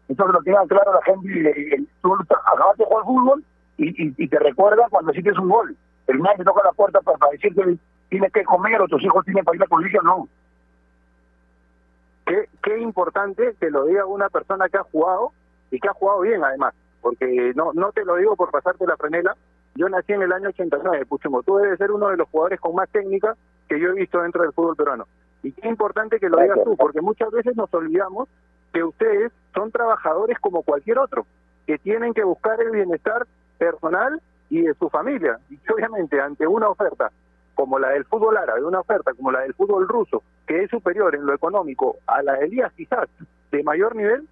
[0.08, 1.84] Eso lo tengan claro la gente.
[2.00, 3.44] Tú acabas de jugar fútbol
[3.76, 5.76] y, y, te recuerda cuando hiciste un gol.
[6.06, 7.76] El nadie te toca la puerta para, para decirte
[8.08, 10.26] tienes que comer o tus hijos tienen para ir a colegio, no.
[12.30, 15.32] Qué, qué importante que lo diga una persona que ha jugado
[15.72, 18.96] y que ha jugado bien además, porque no no te lo digo por pasarte la
[18.96, 19.34] frenela,
[19.74, 22.76] yo nací en el año 89, Puchemo, tú debes ser uno de los jugadores con
[22.76, 23.34] más técnica
[23.68, 25.08] que yo he visto dentro del fútbol peruano.
[25.42, 28.28] Y qué importante que lo digas tú, porque muchas veces nos olvidamos
[28.72, 31.26] que ustedes son trabajadores como cualquier otro,
[31.66, 33.26] que tienen que buscar el bienestar
[33.58, 35.40] personal y de su familia.
[35.50, 37.10] Y obviamente ante una oferta
[37.60, 41.14] como la del fútbol árabe, una oferta como la del fútbol ruso, que es superior
[41.14, 43.06] en lo económico a la de Elías quizás
[43.52, 44.26] de mayor nivel,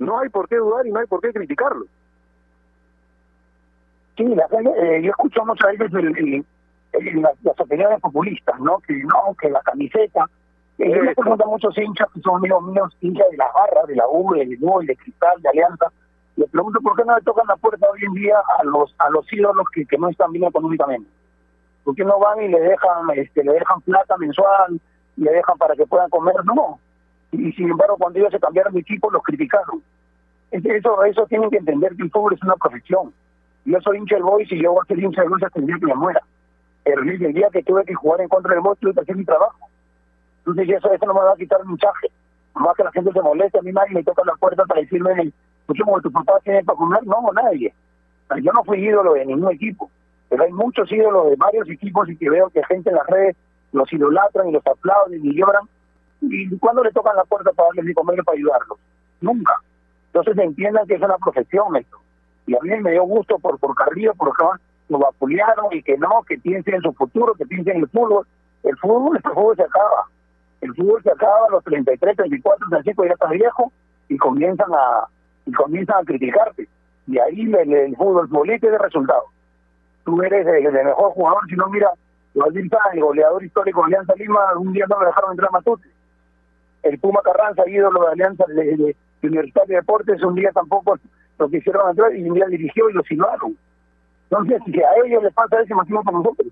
[0.00, 1.86] no hay por qué dudar y no hay por qué criticarlo.
[4.16, 6.44] Sí, la, eh, yo escucho muchas veces el, el,
[6.94, 8.80] el, las, las, opiniones populistas, ¿no?
[8.80, 10.28] Que no, que la camiseta.
[10.78, 13.86] Eh, yo me pregunto a muchos hinchas que son amigos míos, hinchas de las barras,
[13.86, 15.86] de la U, de Nubel, de Cristal, de Alianza.
[16.34, 19.08] Le pregunto por qué no le tocan la puerta hoy en día a los a
[19.10, 21.08] los ídolos que, que no están bien económicamente.
[21.84, 24.80] ¿Por qué no van y le dejan este le dejan plata mensual,
[25.16, 26.34] le dejan para que puedan comer?
[26.44, 26.78] No.
[27.30, 29.82] Y, y sin embargo, cuando ellos se cambiaron de equipo, los criticaron.
[30.50, 33.12] Eso, eso tienen que entender que el fútbol es una profesión.
[33.64, 35.66] Yo soy hincha del Boys y yo voy a ser hincha del Boys hasta el
[35.66, 36.20] día que me muera.
[36.84, 39.24] El, el día que tuve que jugar en contra del Boys tuve que hacer mi
[39.24, 39.68] trabajo.
[40.38, 42.08] Entonces eso, eso no me va a quitar el mensaje.
[42.54, 45.32] Más que la gente se moleste, a mí nadie me toca la puerta para decirme,
[45.66, 47.74] pues como tu papá tiene para comer, no, nadie.
[48.42, 49.90] Yo no fui ídolo de ningún equipo,
[50.34, 53.36] pero hay muchos ídolos de varios equipos y que veo que gente en las redes
[53.70, 55.62] los idolatran y los aplauden y lloran.
[56.22, 58.76] ¿Y cuando le tocan la puerta para darles de comer para ayudarlos?
[59.20, 59.54] Nunca.
[60.06, 61.98] Entonces entiendan que es una profesión esto
[62.48, 64.44] y a mí me dio gusto por por Carrillo, por que
[64.88, 68.26] lo vapulearon y que no, que piensen en su futuro, que piensen en el fútbol.
[68.64, 70.06] El fútbol, el fútbol se acaba.
[70.62, 73.70] El fútbol se acaba a los 33, 34, 35, ya estás viejo
[74.08, 75.06] y comienzan a
[75.46, 76.66] y comienzan a criticarte.
[77.06, 79.33] Y ahí el, el fútbol político de resultado.
[80.04, 81.90] Tú eres el, mejor jugador, si no mira,
[82.34, 85.88] el goleador histórico de Alianza Lima, un día no me dejaron entrar a Matute.
[86.82, 90.98] El Puma Carranza, ídolo de Alianza de, de, Universitario de Deportes, un día tampoco
[91.38, 93.56] lo quisieron entrar y un día dirigió y lo silbaron.
[94.28, 96.48] Entonces, si a ellos les pasa eso, imagino para nosotros.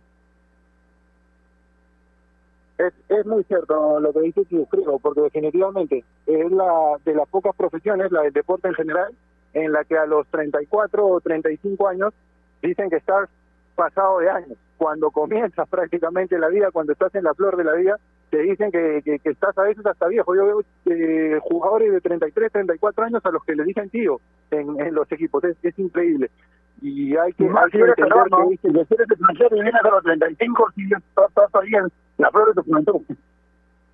[2.79, 7.55] Es, es muy cierto lo que dice creo, porque definitivamente es la de las pocas
[7.55, 9.15] profesiones, la del deporte en general,
[9.53, 12.15] en la que a los 34 o 35 años
[12.63, 13.29] dicen que estás
[13.75, 14.59] pasado de años.
[14.77, 17.97] Cuando comienzas prácticamente la vida, cuando estás en la flor de la vida,
[18.31, 20.35] te dicen que, que, que estás a veces hasta viejo.
[20.35, 24.81] Yo veo eh, jugadores de 33, 34 años a los que le dicen tío en,
[24.81, 25.45] en los equipos.
[25.45, 26.31] Es, es increíble.
[26.81, 28.57] Y hay que, hay que entender no, que...
[28.57, 32.49] Si eres extranjero y vienes a los 35, si estás, estás ahí en la flor
[32.49, 33.03] de tu juventud.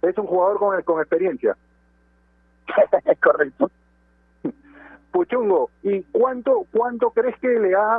[0.03, 1.57] Es un jugador con, con experiencia.
[3.05, 3.71] es correcto.
[5.11, 7.99] Puchungo, ¿y cuánto cuánto crees que le ha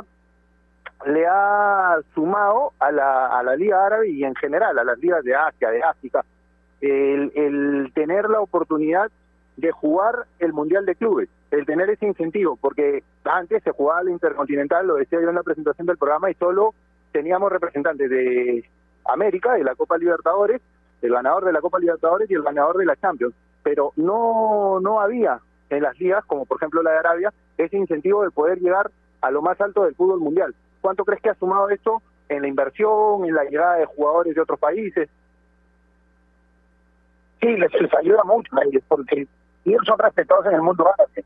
[1.06, 5.24] le ha sumado a la, a la Liga Árabe y en general a las ligas
[5.24, 6.24] de Asia, de África,
[6.80, 9.10] el, tener la oportunidad
[9.56, 14.10] de jugar el Mundial de Clubes, el tener ese incentivo, porque antes se jugaba el
[14.10, 16.74] Intercontinental, lo decía yo en la presentación del programa, y solo
[17.12, 18.64] teníamos representantes de
[19.04, 20.60] América, de la Copa Libertadores,
[21.02, 25.00] el ganador de la Copa Libertadores y el ganador de la Champions, pero no, no
[25.00, 28.90] había en las ligas, como por ejemplo la de Arabia, ese incentivo de poder llegar
[29.20, 30.54] a lo más alto del fútbol mundial.
[30.80, 34.40] ¿Cuánto crees que ha sumado esto en la inversión, en la llegada de jugadores de
[34.40, 35.08] otros países?
[37.40, 39.26] Sí, les, ayuda mucho a ellos, porque
[39.64, 41.24] ellos son respetados en el mundo árabe.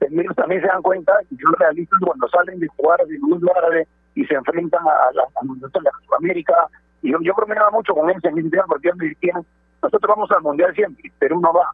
[0.00, 3.86] Ellos también se dan cuenta y son realistas cuando salen de jugar del mundo árabe
[4.14, 6.68] y se enfrentan a la, a, a Sudamérica,
[7.02, 7.34] Y yo, yo
[7.72, 9.44] mucho con ellos en mi tema porque ellos me decían,
[9.82, 11.70] nosotros vamos al Mundial siempre, Perú no va.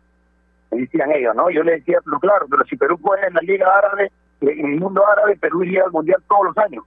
[0.70, 1.50] Me decían ellos, ¿no?
[1.50, 4.80] Yo les decía, pero claro, pero si Perú juega en la Liga Árabe, en el
[4.80, 6.84] mundo árabe, Perú iría al Mundial todos los años.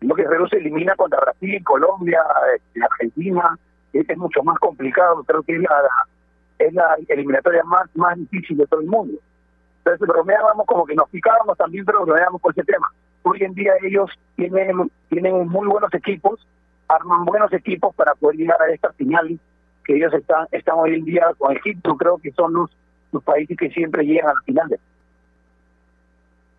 [0.00, 2.20] Lo que Perú se elimina contra Brasil, Colombia,
[2.54, 3.58] este, Argentina,
[3.92, 5.82] es, mucho más complicado, creo que es la,
[6.58, 9.18] es la eliminatoria más, más difícil de todo el mundo.
[9.78, 12.88] Entonces bromeábamos como que nos picábamos también, pero bromeábamos por ese tema.
[13.22, 16.46] Hoy en día ellos tienen, tienen muy buenos equipos,
[16.88, 19.38] arman buenos equipos para poder llegar a esta final
[19.84, 22.70] que ellos están, están hoy en día con Egipto, creo que son los,
[23.12, 24.80] los países que siempre llegan a las finales.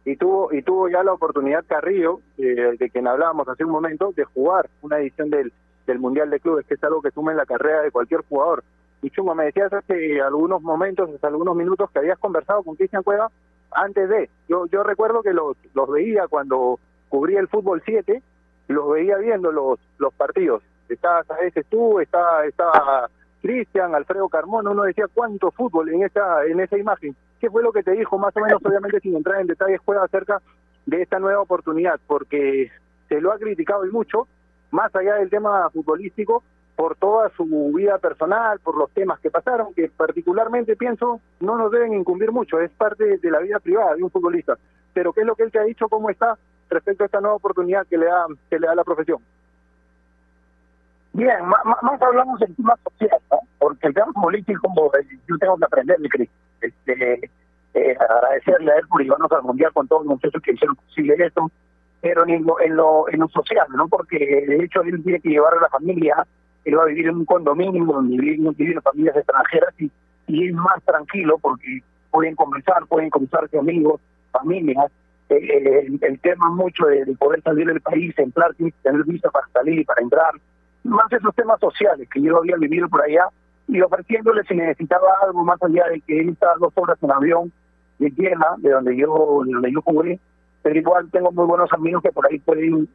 [0.03, 4.13] Y tuvo, y tuvo ya la oportunidad Carrillo, eh, de quien hablábamos hace un momento,
[4.15, 5.53] de jugar una edición del,
[5.85, 8.63] del Mundial de Clubes, que es algo que suma en la carrera de cualquier jugador.
[9.01, 13.03] Y Chungo, me decías hace algunos momentos, hace algunos minutos, que habías conversado con Cristian
[13.03, 13.29] Cueva
[13.71, 14.29] antes de.
[14.47, 18.21] Yo, yo recuerdo que los, los veía cuando cubría el fútbol 7,
[18.67, 20.63] los veía viendo los, los partidos.
[20.89, 23.09] Estabas a veces tú, estaba, estaba
[23.41, 27.15] Cristian, Alfredo Carmona, uno decía cuánto fútbol en esa, en esa imagen.
[27.41, 30.05] ¿Qué fue lo que te dijo más o menos, obviamente sin entrar en detalles, Cueva
[30.05, 30.39] acerca
[30.85, 31.99] de esta nueva oportunidad?
[32.05, 32.71] Porque
[33.09, 34.27] se lo ha criticado y mucho,
[34.69, 36.43] más allá del tema futbolístico,
[36.75, 41.71] por toda su vida personal, por los temas que pasaron, que particularmente pienso no nos
[41.71, 44.55] deben incumbir mucho, es parte de la vida privada de un futbolista.
[44.93, 46.37] Pero ¿qué es lo que él te ha dicho, cómo está
[46.69, 49.17] respecto a esta nueva oportunidad que le da, que le da la profesión?
[51.13, 53.39] Bien, más, hablamos del tema social, ¿no?
[53.59, 56.29] porque el tema político eh, yo tengo que aprender, Cris.
[56.61, 57.29] Este,
[57.73, 61.51] eh, agradecerle a él por llevarnos al mundial con todos los que hicieron posible esto,
[62.01, 63.87] pero en lo, en lo, en lo social, ¿no?
[63.87, 66.25] Porque de hecho él tiene que llevar a la familia,
[66.65, 69.91] él va a vivir en un condominio donde viven, viven familias extranjeras y,
[70.27, 74.91] y es más tranquilo porque pueden conversar, pueden conversar con amigos, familias.
[75.29, 79.79] El, el tema mucho de, de poder salir del país, entrar, tener visa para salir
[79.79, 80.33] y para entrar,
[80.83, 83.27] más esos temas sociales que yo había vivido por allá
[83.67, 87.51] y ofreciéndole si necesitaba algo más allá de que él está dos horas en avión
[87.99, 90.19] de Viena, de donde yo, de donde yo jugué,
[90.63, 92.89] pero igual tengo muy buenos amigos que por ahí pueden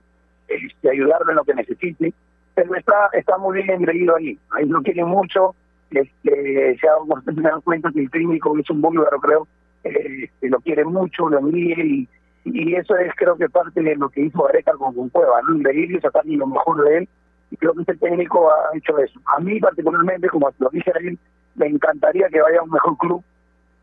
[0.49, 2.13] este, en lo que necesite,
[2.55, 5.55] pero está está muy bien engreído ahí, ahí lo quieren mucho,
[5.91, 9.47] este, se, dan cuenta que el técnico es un búlgaro creo,
[9.85, 12.09] eh, lo quiere mucho, lo mire y,
[12.45, 15.55] y eso es creo que parte de lo que hizo Areca con, con Cueva, ¿no?
[15.55, 17.09] engreírle y sacar lo mejor de él
[17.51, 19.21] y creo que ese técnico ha hecho eso.
[19.27, 21.19] A mí particularmente, como lo dije él,
[21.55, 23.25] me encantaría que vaya a un mejor club,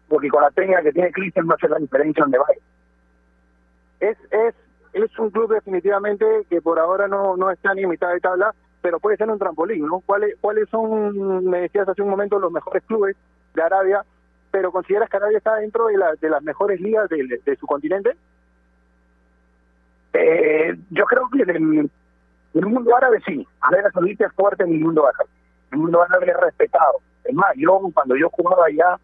[0.07, 2.59] porque con la técnica que tiene Cristian va a hacer la diferencia donde vaya.
[3.99, 4.55] Es, es,
[4.93, 8.53] es un club definitivamente que por ahora no, no está ni en mitad de tabla,
[8.81, 10.01] pero puede ser un trampolín, ¿no?
[10.05, 13.15] ¿Cuáles, ¿Cuáles son, me decías hace un momento, los mejores clubes
[13.55, 14.03] de Arabia,
[14.51, 17.65] pero consideras que Arabia está dentro de, la, de las mejores ligas de, de su
[17.65, 18.15] continente?
[20.13, 21.43] Eh, yo creo que
[22.53, 25.29] en el mundo árabe sí, Arabia Saudita es fuerte en el mundo árabe.
[25.71, 26.99] El mundo árabe es respetado.
[27.23, 28.99] Es más, yo cuando yo jugaba allá,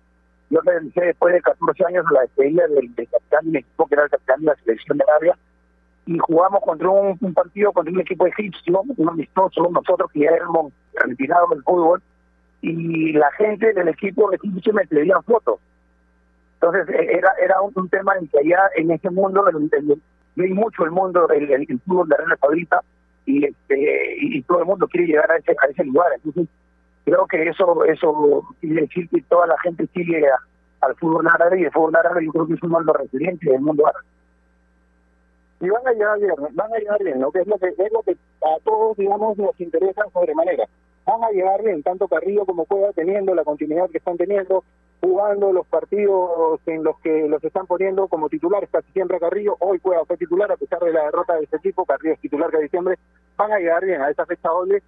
[0.50, 3.96] yo realicé después de 14 años la despedida del, del capitán de mi equipo, que
[3.96, 5.38] era el capitán de la selección de Arabia,
[6.06, 10.74] y jugamos contra un, partido contra un equipo egipcio, un amistoso, nosotros que ya éramos
[10.94, 12.02] retirados del fútbol,
[12.62, 15.60] y la gente del equipo egipcio me pedían fotos.
[16.56, 20.02] Entonces eh, era era un, tema en que allá en ese mundo, el, el,
[20.36, 22.82] vi mucho el mundo, el, el, el fútbol de Arabia Saudita,
[23.30, 26.08] y este y todo el mundo quiere llegar a ese a ese lugar.
[26.16, 26.48] Entonces
[27.06, 30.26] creo que eso eso quiere decir que toda la gente sigue
[30.82, 33.50] al fútbol árabe y el fútbol árabe yo creo que es uno de los referentes
[33.50, 34.06] del mundo árabe.
[35.62, 37.30] Y van a llegar bien van a llegar bien ¿no?
[37.34, 40.66] es lo que es lo que a todos digamos nos interesa sobremanera
[41.10, 44.64] van a llegar bien tanto Carrillo como Cueva teniendo la continuidad que están teniendo
[45.02, 49.56] jugando los partidos en los que los están poniendo como titulares casi siempre a Carrillo.
[49.60, 51.86] Hoy Cueva fue titular a pesar de la derrota de este equipo.
[51.86, 53.00] Carrillo es titular que diciembre.
[53.38, 54.84] Van a llegar bien a esa fecha doble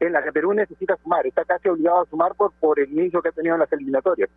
[0.00, 1.26] en la que Perú necesita sumar.
[1.26, 4.28] Está casi obligado a sumar por, por el inicio que ha tenido en las eliminatorias.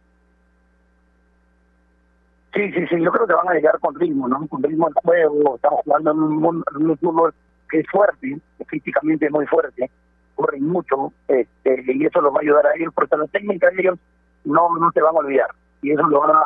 [2.54, 4.47] Sí, sí, sí, yo creo que van a llegar con ritmo, ¿no?
[4.47, 5.56] Con ritmo de juego.
[5.58, 7.34] Estamos jugando en un, en un fútbol
[7.69, 9.89] que es fuerte, físicamente muy fuerte,
[10.38, 13.82] corren mucho, este, y eso los va a ayudar a ellos, porque la técnica de
[13.82, 14.00] ellos
[14.45, 15.50] no no se van a olvidar
[15.82, 16.43] y eso lo van a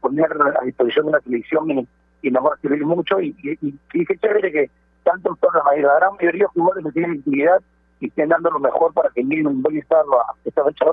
[0.00, 0.30] poner
[0.60, 1.88] a disposición de la televisión y,
[2.30, 3.58] nos va a servir mucho y, y,
[3.92, 4.70] y, qué chévere que
[5.02, 7.60] tanto toda la, la gran mayoría de jugadores que tienen actividad
[8.00, 10.86] y estén dando lo mejor para que lleguen un buen estado a esta fecha.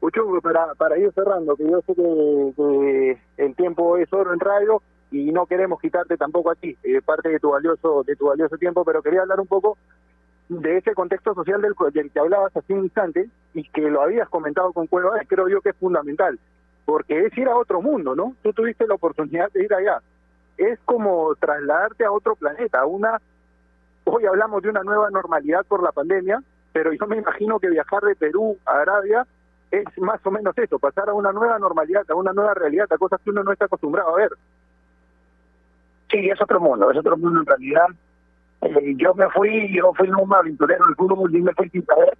[0.00, 4.38] Uchungo, para, para ir cerrando, que yo sé que, que, el tiempo es oro en
[4.38, 4.80] radio
[5.10, 8.56] y no queremos quitarte tampoco a ti eh, parte de tu valioso de tu valioso
[8.56, 9.76] tiempo, pero quería hablar un poco
[10.48, 14.28] de ese contexto social del, del que hablabas hace un instante y que lo habías
[14.28, 16.38] comentado con Cueva, creo yo que es fundamental,
[16.84, 18.34] porque es ir a otro mundo, ¿no?
[18.42, 20.00] Tú tuviste la oportunidad de ir allá.
[20.56, 23.20] Es como trasladarte a otro planeta, una
[24.04, 26.42] hoy hablamos de una nueva normalidad por la pandemia,
[26.72, 29.26] pero yo me imagino que viajar de Perú a Arabia
[29.70, 32.98] es más o menos eso, pasar a una nueva normalidad, a una nueva realidad, a
[32.98, 34.30] cosas que uno no está acostumbrado a ver.
[36.10, 37.86] Sí, es otro mundo, es otro mundo en realidad.
[38.64, 42.16] Eh, yo me fui, yo fui un aventurero del fútbol y me fui sin saber.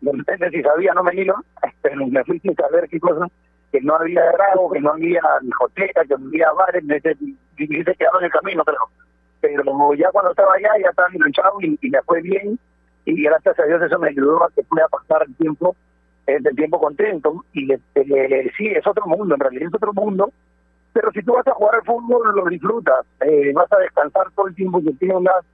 [0.00, 1.34] De repente si sabía no me iba,
[1.82, 3.26] pero me fui sin saber qué cosa,
[3.72, 7.14] que no había grado, que no había discoteca, que no había bares, me se
[7.56, 8.78] quedado en el camino, pero
[9.40, 12.58] pero ya cuando estaba allá ya estaba enganchado y, y me fue bien
[13.04, 15.76] y gracias a Dios eso me ayudó a que pueda pasar el tiempo
[16.26, 20.32] el tiempo contento y este, sí es otro mundo en realidad es otro mundo
[20.92, 24.48] pero si tú vas a jugar al fútbol lo disfrutas eh, vas a descansar todo
[24.48, 25.44] el tiempo que tengas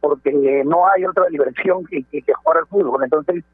[0.00, 0.32] porque
[0.64, 3.02] no hay otra diversión que, que, jugar al fútbol.
[3.02, 3.44] Entonces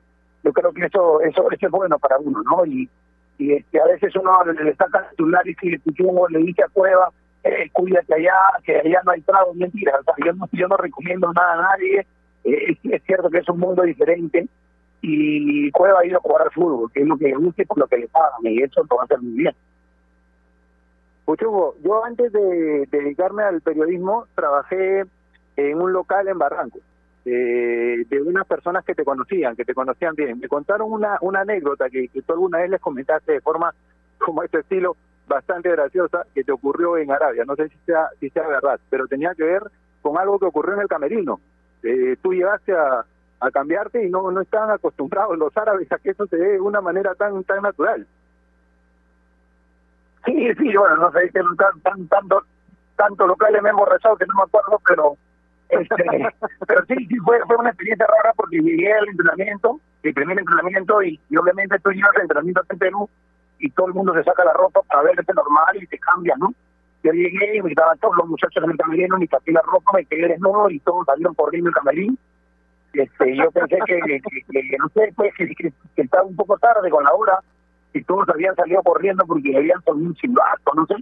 [0.43, 2.89] yo creo que eso eso, eso es bueno para uno no y
[3.37, 7.11] y este, a veces uno le saca el titular y si le dice a Cueva
[7.45, 8.33] eh, cuídate allá,
[8.65, 11.77] que allá no hay trago, mentira, o sea, yo, no, yo no recomiendo nada a
[11.77, 12.07] nadie,
[12.45, 14.49] eh, es, cierto que es un mundo diferente.
[15.03, 17.87] Y Cueva ha ido a jugar al fútbol, que es lo que guste por lo
[17.87, 19.55] que le pagan y eso lo va a hacer muy bien.
[21.27, 25.05] Puchugo, yo antes de, dedicarme al periodismo trabajé
[25.57, 26.79] en un local en Barranco,
[27.25, 30.39] de unas personas que te conocían, que te conocían bien.
[30.39, 33.73] Me contaron una, una anécdota que, que tú alguna vez les comentaste de forma
[34.19, 34.97] como este estilo,
[35.27, 37.45] bastante graciosa que te ocurrió en Arabia.
[37.47, 39.63] No sé si sea, si sea verdad, pero tenía que ver
[40.03, 41.41] con algo que ocurrió en el camerino.
[41.83, 43.05] Eh, tú llegaste a,
[43.41, 46.61] a cambiarte y no, no estaban acostumbrados los árabes a que eso se dé de
[46.61, 48.07] una manera tan, tan natural.
[50.25, 51.41] Sí, sí, bueno, no sé, que
[51.83, 52.29] tan, tan,
[52.97, 55.17] tanto, locales me hemos rezado que no me acuerdo, pero
[55.69, 55.95] este,
[56.67, 61.03] pero sí, sí fue, fue una experiencia rara porque llegué al entrenamiento, el primer entrenamiento,
[61.03, 63.09] y, y obviamente tú llegas al entrenamiento en Perú
[63.59, 66.53] y todo el mundo se saca la ropa para verte normal y te cambia, ¿no?
[67.03, 69.93] Yo llegué y me estaban todos los muchachos en el camerino, y saqué la ropa,
[69.95, 72.19] me quedé desnudo y todos salieron corriendo el camerín.
[72.95, 74.01] Este, yo pensé que,
[74.51, 77.39] que, no sé, pues que, que, estaba un poco tarde con la hora
[77.93, 80.95] y todos habían salido corriendo porque habían con un silbato, no sé.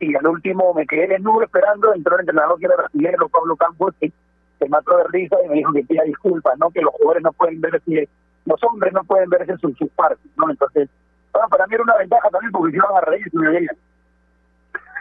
[0.00, 3.94] Y al último me quedé desnudo esperando, entró el entrenador que era brasileño, Pablo Campos,
[4.00, 4.10] que
[4.58, 6.70] se mató de risa y me dijo que pida disculpas, ¿no?
[6.70, 8.08] Que los jugadores no pueden verse,
[8.46, 10.50] los hombres no pueden verse en sus, sus partes, ¿no?
[10.50, 10.88] Entonces,
[11.32, 13.76] para mí era una ventaja también porque iban a reír me veían.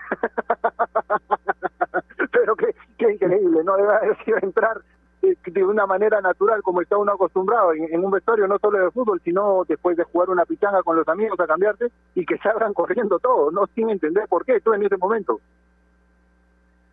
[2.31, 3.77] Pero qué, qué increíble, ¿no?
[3.77, 4.81] Debe haber sido entrar
[5.21, 9.21] de una manera natural como está uno acostumbrado en, un vestuario no solo de fútbol
[9.23, 13.19] sino después de jugar una pichanga con los amigos a cambiarse y que salgan corriendo
[13.19, 15.39] todos no sin entender por qué tú en ese momento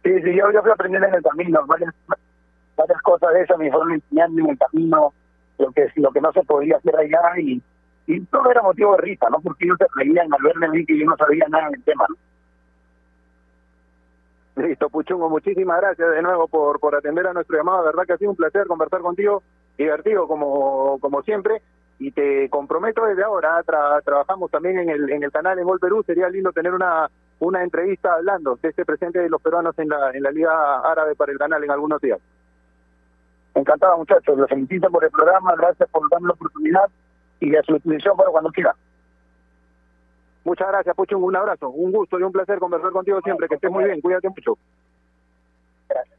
[0.02, 1.94] sí sí yo, yo fui aprendiendo en el camino varias
[2.76, 5.12] varias cosas de eso me fueron enseñando en el camino
[5.58, 7.62] lo que lo que no se podía hacer allá y
[8.06, 9.40] y todo era motivo de risa, ¿no?
[9.40, 12.04] Porque ellos se reían al verme a mí que yo no sabía nada del tema,
[12.08, 12.16] ¿no?
[14.56, 17.78] Listo, Puchungo, muchísimas gracias de nuevo por, por atender a nuestro llamado.
[17.80, 19.42] La verdad que ha sido un placer conversar contigo,
[19.76, 21.60] divertido como, como siempre.
[21.98, 23.62] Y te comprometo desde ahora,
[24.02, 26.02] trabajamos también en el, en el canal en Gol Perú.
[26.06, 30.10] Sería lindo tener una, una entrevista hablando de este presente de los peruanos en la,
[30.12, 32.18] en la Liga Árabe para el canal en algunos días.
[33.54, 34.38] Encantado, muchachos.
[34.38, 35.54] Los felicito por el programa.
[35.56, 36.88] Gracias por darme la oportunidad
[37.40, 38.74] y a su disposición para cuando quiera.
[40.46, 41.18] Muchas gracias, Pucho.
[41.18, 43.48] Un abrazo, un gusto y un placer conversar contigo siempre.
[43.48, 44.56] Que estés muy bien, cuídate mucho.
[45.88, 46.18] Gracias.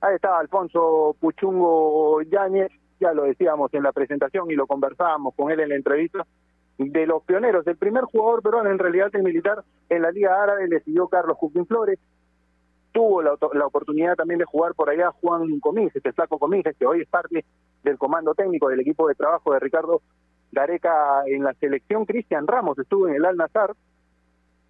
[0.00, 5.50] Ahí está Alfonso Puchungo Yáñez, ya lo decíamos en la presentación y lo conversábamos con
[5.50, 6.24] él en la entrevista,
[6.78, 7.66] de los pioneros.
[7.66, 11.36] El primer jugador peruano en realidad el militar en la Liga Árabe le siguió Carlos
[11.38, 11.98] Cuquín Flores,
[12.92, 16.86] tuvo la, la, oportunidad también de jugar por allá Juan Comín, este flaco Comín, que
[16.86, 17.44] hoy es parte
[17.82, 20.02] del comando técnico del equipo de trabajo de Ricardo
[20.52, 22.04] Gareca en la selección.
[22.04, 23.74] Cristian Ramos estuvo en el Al Nazar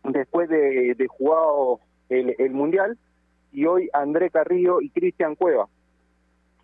[0.05, 2.99] después de, de jugado el, el Mundial
[3.53, 5.69] y hoy André Carrillo y Cristian Cueva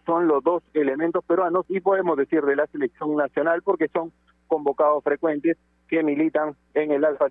[0.06, 4.12] son los dos elementos peruanos y podemos decir de la selección nacional porque son
[4.46, 5.56] convocados frecuentes
[5.88, 7.26] que militan en el Alfa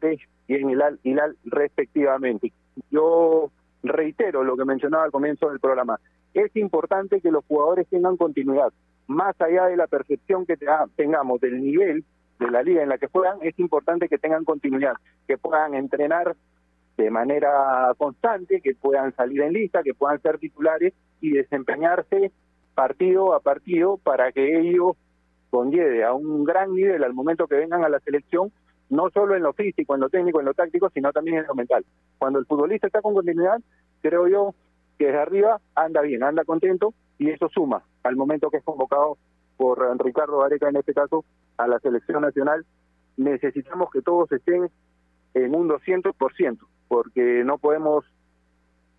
[0.47, 2.51] y en el Al Hilal respectivamente.
[2.89, 3.51] Yo
[3.83, 5.99] reitero lo que mencionaba al comienzo del programa,
[6.33, 8.73] es importante que los jugadores tengan continuidad,
[9.07, 10.57] más allá de la percepción que
[10.95, 12.03] tengamos del nivel
[12.39, 14.93] de la liga en la que juegan, es importante que tengan continuidad,
[15.27, 16.35] que puedan entrenar
[16.97, 22.31] de manera constante, que puedan salir en lista, que puedan ser titulares y desempeñarse
[22.75, 24.95] partido a partido para que ellos
[25.49, 28.51] conlleve a un gran nivel al momento que vengan a la selección
[28.89, 31.55] no solo en lo físico, en lo técnico, en lo táctico, sino también en lo
[31.55, 31.85] mental.
[32.17, 33.59] Cuando el futbolista está con continuidad,
[34.01, 34.53] creo yo
[34.97, 36.93] que desde arriba anda bien, anda contento
[37.23, 39.17] y eso suma al momento que es convocado
[39.55, 41.23] por Ricardo Areca en este caso
[41.57, 42.65] a la selección nacional.
[43.15, 44.69] Necesitamos que todos estén
[45.33, 46.57] en un 200%,
[46.89, 48.03] porque no podemos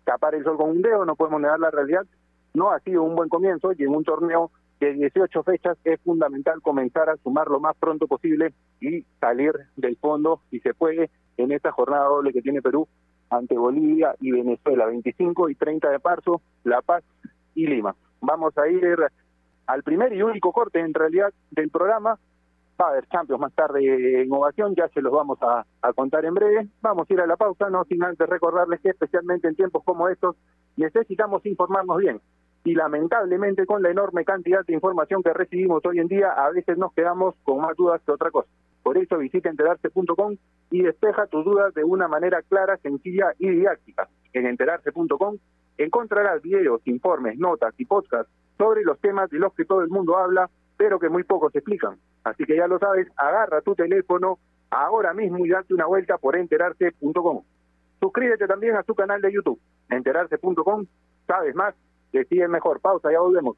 [0.05, 2.07] tapar el sol con un dedo, no podemos negar la realidad.
[2.55, 4.49] No ha sido un buen comienzo y en un torneo
[4.79, 9.97] de 18 fechas es fundamental comenzar a sumar lo más pronto posible y salir del
[9.97, 12.87] fondo, si se puede, en esta jornada doble que tiene Perú
[13.29, 17.03] ante Bolivia y Venezuela, 25 y 30 de marzo, La Paz
[17.53, 17.95] y Lima.
[18.21, 18.97] Vamos a ir
[19.67, 22.17] al primer y único corte en realidad del programa.
[22.79, 26.25] Va a haber Champions más tarde en ovación, ya se los vamos a, a contar
[26.25, 26.67] en breve.
[26.81, 30.09] Vamos a ir a la pausa, no sin antes recordarles que especialmente en tiempos como
[30.09, 30.35] estos
[30.75, 32.21] necesitamos informarnos bien.
[32.65, 36.77] Y lamentablemente con la enorme cantidad de información que recibimos hoy en día, a veces
[36.77, 38.49] nos quedamos con más dudas que otra cosa.
[38.85, 40.37] Por eso visita enterarse.com
[40.69, 44.07] y despeja tus dudas de una manera clara, sencilla y didáctica.
[44.31, 45.37] En enterarse.com
[45.79, 50.15] encontrarás videos, informes, notas y podcasts sobre los temas de los que todo el mundo
[50.15, 51.97] habla, pero que muy pocos explican.
[52.23, 54.37] Así que ya lo sabes, agarra tu teléfono
[54.69, 57.41] ahora mismo y date una vuelta por enterarse.com.
[57.99, 59.59] Suscríbete también a su canal de YouTube,
[59.89, 60.85] enterarse.com.
[61.25, 61.73] Sabes más,
[62.13, 62.79] decide mejor.
[62.81, 63.57] Pausa, ya volvemos.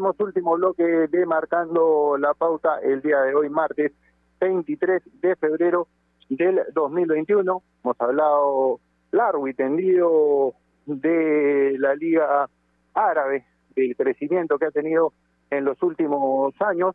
[0.00, 3.92] Volvemos, último bloque de Marcando la Pauta el día de hoy, martes
[4.40, 5.88] 23 de febrero
[6.28, 7.62] del 2021.
[7.84, 8.80] Hemos hablado
[9.10, 10.54] largo y tendido
[10.86, 12.48] de la Liga
[12.94, 13.44] Árabe,
[13.76, 15.12] del crecimiento que ha tenido
[15.50, 16.94] en los últimos años,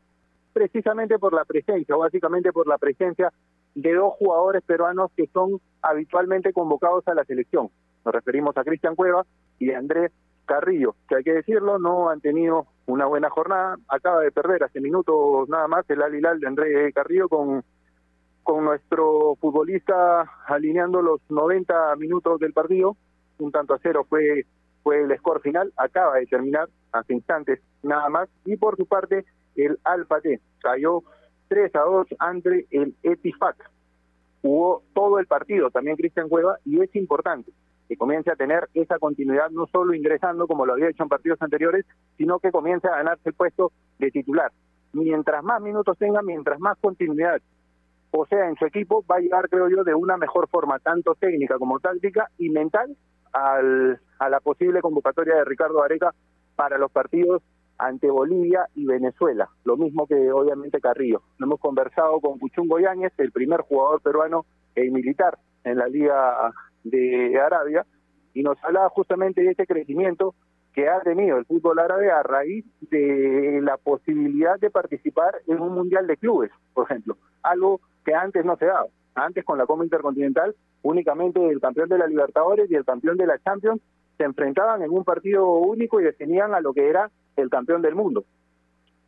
[0.51, 3.31] precisamente por la presencia, o básicamente por la presencia
[3.75, 7.69] de dos jugadores peruanos que son habitualmente convocados a la selección.
[8.03, 9.25] Nos referimos a Cristian Cueva
[9.59, 10.11] y a Andrés
[10.45, 13.77] Carrillo, que hay que decirlo, no han tenido una buena jornada.
[13.87, 17.63] Acaba de perder hace minutos nada más el Al Hilal de Andrés Carrillo con,
[18.43, 22.95] con nuestro futbolista alineando los 90 minutos del partido.
[23.39, 24.45] Un tanto a cero fue,
[24.83, 25.73] fue el score final.
[25.77, 28.29] Acaba de terminar hace instantes nada más.
[28.45, 29.25] Y por su parte,
[29.55, 31.03] el Al Fateh cayó
[31.47, 33.57] 3 a 2 ante el Etifac.
[34.41, 37.51] Jugó todo el partido también Cristian Cueva y es importante
[37.87, 41.41] que comience a tener esa continuidad, no solo ingresando como lo había hecho en partidos
[41.41, 41.85] anteriores,
[42.17, 44.51] sino que comience a ganarse el puesto de titular.
[44.93, 47.41] Mientras más minutos tenga, mientras más continuidad
[48.11, 51.57] posea en su equipo, va a llegar, creo yo, de una mejor forma, tanto técnica
[51.57, 52.95] como táctica y mental,
[53.33, 56.13] al, a la posible convocatoria de Ricardo Areca
[56.55, 57.43] para los partidos
[57.77, 61.21] ante Bolivia y Venezuela, lo mismo que obviamente Carrillo.
[61.39, 66.53] Hemos conversado con Cuchungo Yáñez, el primer jugador peruano e militar en la Liga
[66.85, 67.85] de Arabia
[68.33, 70.35] y nos hablaba justamente de ese crecimiento
[70.73, 75.73] que ha tenido el fútbol árabe a raíz de la posibilidad de participar en un
[75.73, 78.87] mundial de clubes, por ejemplo, algo que antes no se daba.
[79.15, 83.25] Antes con la Copa Intercontinental únicamente el campeón de la Libertadores y el campeón de
[83.25, 83.81] la Champions
[84.17, 87.95] se enfrentaban en un partido único y definían a lo que era el campeón del
[87.95, 88.25] mundo.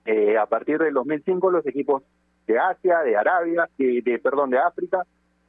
[0.05, 2.01] Eh, a partir del 2005 los equipos
[2.47, 5.03] de Asia, de Arabia, de, de perdón, de África,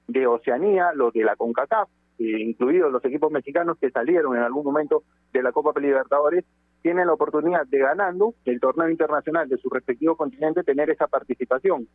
[0.08, 4.64] de Oceanía, los de la CONCACAF, eh, incluidos los equipos mexicanos que salieron en algún
[4.64, 5.02] momento
[5.32, 6.44] de la Copa Libertadores,
[6.82, 11.88] tienen la oportunidad de ganando el torneo internacional de su respectivo continente tener esa participación.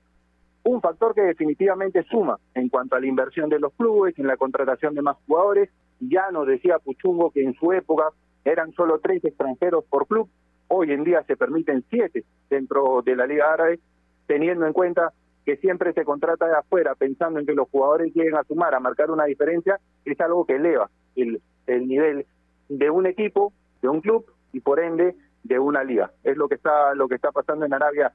[0.63, 4.38] Un factor que definitivamente suma en cuanto a la inversión de los clubes, en la
[4.38, 5.69] contratación de más jugadores.
[5.99, 8.09] Ya nos decía Puchungo que en su época
[8.45, 10.30] eran solo tres extranjeros por club,
[10.67, 13.80] hoy en día se permiten siete dentro de la Liga Árabe
[14.28, 15.13] teniendo en cuenta
[15.46, 18.80] que siempre se contrata de afuera pensando en que los jugadores lleguen a sumar, a
[18.80, 22.26] marcar una diferencia, es algo que eleva el, el nivel
[22.70, 26.12] de un equipo, de un club y por ende de una liga.
[26.24, 28.14] Es lo que está lo que está pasando en Arabia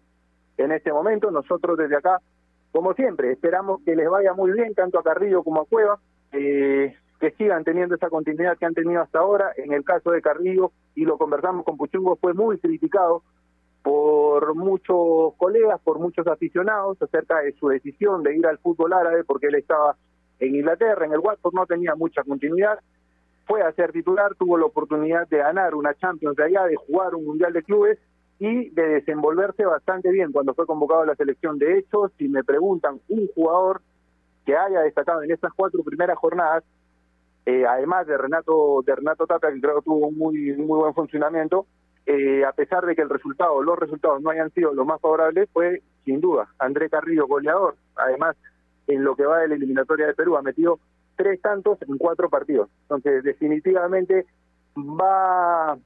[0.57, 1.31] en este momento.
[1.31, 2.21] Nosotros desde acá,
[2.73, 5.99] como siempre, esperamos que les vaya muy bien tanto a Carrillo como a Cueva,
[6.33, 9.53] eh, que sigan teniendo esa continuidad que han tenido hasta ahora.
[9.57, 13.23] En el caso de Carrillo, y lo conversamos con Puchungo, fue muy criticado
[13.89, 19.25] por muchos colegas, por muchos aficionados acerca de su decisión de ir al fútbol árabe
[19.25, 19.97] porque él estaba
[20.41, 22.79] en Inglaterra, en el Watford no tenía mucha continuidad,
[23.47, 27.15] fue a ser titular, tuvo la oportunidad de ganar una Champions de allá, de jugar
[27.15, 27.99] un Mundial de Clubes
[28.39, 31.59] y de desenvolverse bastante bien cuando fue convocado a la selección.
[31.59, 33.81] De hecho, si me preguntan un jugador
[34.45, 36.63] que haya destacado en estas cuatro primeras jornadas,
[37.47, 40.93] eh, además de Renato de Renato Tapia, que creo que tuvo un muy, muy buen
[40.93, 41.65] funcionamiento,
[42.11, 45.47] eh, a pesar de que el resultado, los resultados no hayan sido los más favorables,
[45.53, 47.77] fue sin duda André Carrillo, goleador.
[47.97, 48.35] Además,
[48.87, 50.81] en lo que va de la eliminatoria de Perú, ha metido
[51.17, 52.71] tres tantos en cuatro partidos.
[52.85, 54.25] Entonces, definitivamente
[54.75, 55.77] va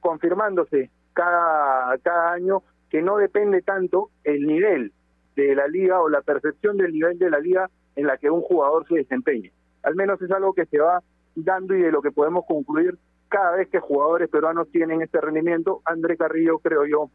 [0.00, 4.92] confirmándose cada, cada año que no depende tanto el nivel
[5.36, 8.42] de la liga o la percepción del nivel de la liga en la que un
[8.42, 9.52] jugador se desempeñe.
[9.84, 11.02] Al menos es algo que se va
[11.34, 12.98] dando y de lo que podemos concluir
[13.28, 15.82] cada vez que jugadores peruanos tienen este rendimiento.
[15.84, 17.10] André Carrillo, creo yo,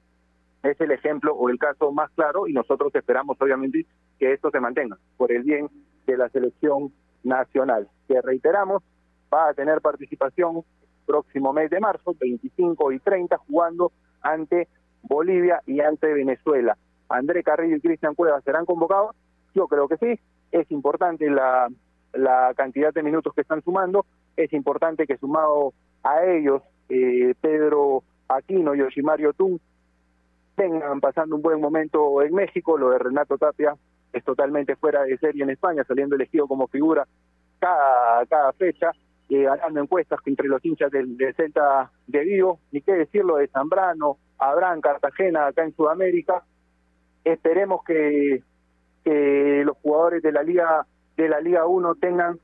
[0.64, 3.86] es el ejemplo o el caso más claro y nosotros esperamos obviamente
[4.20, 5.70] que esto se mantenga por el bien
[6.06, 6.94] de la selección
[7.24, 8.84] nacional, que reiteramos,
[9.34, 10.64] va a tener participación
[11.06, 13.92] próximo mes de marzo, 25 y 30, jugando
[14.22, 14.68] ante
[15.04, 16.78] Bolivia y ante Venezuela.
[17.10, 19.16] André Carrillo y Cristian Cuevas serán convocados,
[19.54, 20.20] yo creo que sí,
[20.52, 21.68] es importante la,
[22.14, 24.06] la cantidad de minutos que están sumando,
[24.38, 29.60] es importante que sumado a ellos eh, Pedro Aquino y Yoshimario Tun
[30.58, 33.76] vengan pasando un buen momento en México, lo de Renato Tapia
[34.14, 37.08] es totalmente fuera de serie en España, saliendo elegido como figura
[37.60, 38.92] cada, cada fecha,
[39.30, 43.48] eh, ganando encuestas entre los hinchas del, del Celta de Vigo, ni qué decirlo de
[43.48, 46.44] Zambrano, Abraham, Cartagena, acá en Sudamérica.
[47.24, 48.44] Esperemos que,
[49.04, 50.86] que los jugadores de la Liga
[51.16, 52.40] de la Liga 1 tengan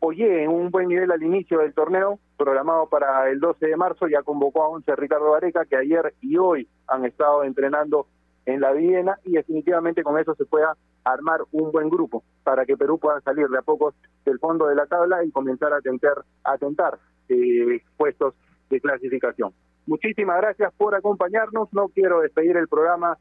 [0.00, 4.06] o lleguen un buen nivel al inicio del torneo, programado para el 12 de marzo,
[4.06, 8.06] ya convocó a 11 Ricardo Vareca, que ayer y hoy han estado entrenando
[8.46, 10.74] en la Viena y definitivamente con eso se pueda
[11.04, 13.92] armar un buen grupo para que Perú pueda salir de a poco
[14.24, 18.34] del fondo de la tabla y comenzar a tentar, a tentar eh, puestos
[18.70, 19.52] de clasificación.
[19.86, 21.72] Muchísimas gracias por acompañarnos.
[21.72, 23.18] No quiero despedir el programa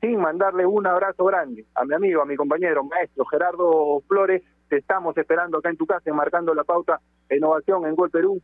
[0.00, 4.42] sin mandarle un abrazo grande a mi amigo, a mi compañero, maestro Gerardo Flores.
[4.70, 8.40] Te estamos esperando acá en tu casa, marcando la pauta innovación en Gol Perú.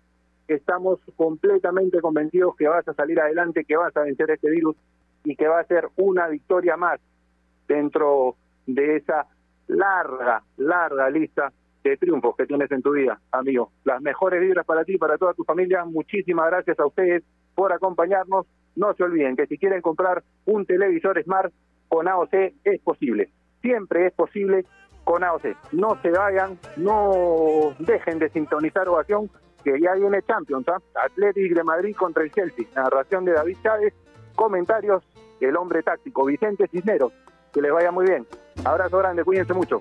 [0.48, 4.74] Estamos completamente convencidos que vas a salir adelante, que vas a vencer este virus
[5.22, 6.98] y que va a ser una victoria más
[7.68, 8.34] dentro
[8.66, 9.28] de esa
[9.68, 11.52] larga, larga lista
[11.84, 13.70] de triunfos que tienes en tu vida, amigo.
[13.84, 15.84] Las mejores vibras para ti, para toda tu familia.
[15.84, 17.22] Muchísimas gracias a ustedes
[17.54, 18.46] por acompañarnos.
[18.74, 21.52] No se olviden que si quieren comprar un televisor Smart
[21.86, 23.28] con AOC es posible.
[23.62, 24.64] Siempre es posible
[25.06, 25.56] con AOC.
[25.72, 29.30] No se vayan, no dejen de sintonizar ovación,
[29.62, 30.78] que ya viene Champions, ¿ah?
[31.06, 32.66] Athletic de Madrid contra el Chelsea.
[32.74, 33.94] Narración de David Chávez,
[34.34, 35.04] comentarios
[35.40, 37.12] el hombre táctico Vicente Cisneros.
[37.52, 38.26] Que les vaya muy bien.
[38.64, 39.80] Abrazo grande, cuídense mucho.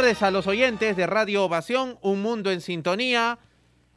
[0.00, 3.38] tardes a los oyentes de Radio Ovación, Un Mundo en Sintonía.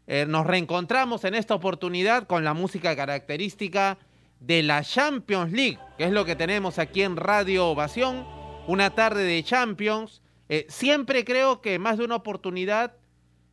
[0.06, 3.98] Eh, nos reencontramos en esta oportunidad con la música característica
[4.42, 8.28] de la Champions League, que es lo que tenemos aquí en Radio Ovación,
[8.68, 10.22] una tarde de Champions.
[10.50, 12.98] Eh, siempre creo que más de una oportunidad,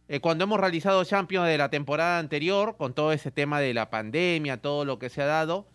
[0.08, 3.90] eh, cuando hemos realizado Champions de la temporada anterior, con todo ese tema de la
[3.90, 5.68] pandemia, todo lo que se ha dado,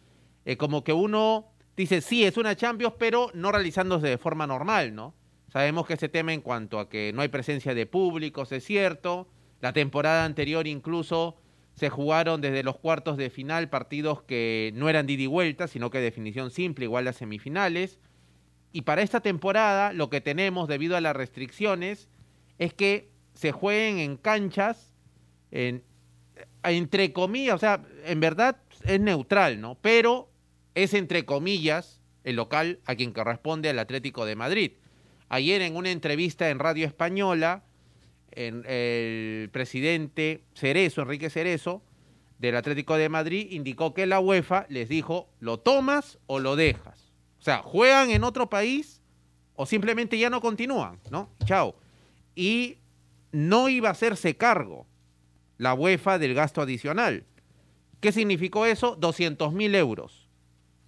[0.58, 5.14] como que uno dice, sí, es una Champions, pero no realizándose de forma normal, ¿no?
[5.56, 9.30] Sabemos que ese tema en cuanto a que no hay presencia de públicos es cierto.
[9.62, 11.38] La temporada anterior incluso
[11.76, 15.70] se jugaron desde los cuartos de final partidos que no eran de ida y vuelta,
[15.70, 18.00] sino que de definición simple, igual las semifinales.
[18.74, 22.10] Y para esta temporada lo que tenemos debido a las restricciones
[22.58, 24.94] es que se jueguen en canchas,
[25.52, 25.84] en,
[26.64, 29.76] entre comillas, o sea, en verdad es neutral, ¿no?
[29.76, 30.30] Pero
[30.74, 34.72] es entre comillas el local a quien corresponde al Atlético de Madrid.
[35.30, 37.64] Ayer en una entrevista en Radio Española,
[38.32, 41.82] el presidente Cerezo, Enrique Cerezo,
[42.40, 47.14] del Atlético de Madrid, indicó que la UEFA les dijo, lo tomas o lo dejas.
[47.40, 49.02] O sea, juegan en otro país
[49.56, 51.30] o simplemente ya no continúan, ¿no?
[51.46, 51.76] Chao.
[52.36, 52.80] Y
[53.32, 54.86] no iba a hacerse cargo
[55.58, 57.26] la UEFA del gasto adicional.
[58.02, 58.96] ¿Qué significó eso?
[58.98, 60.28] 200 mil euros.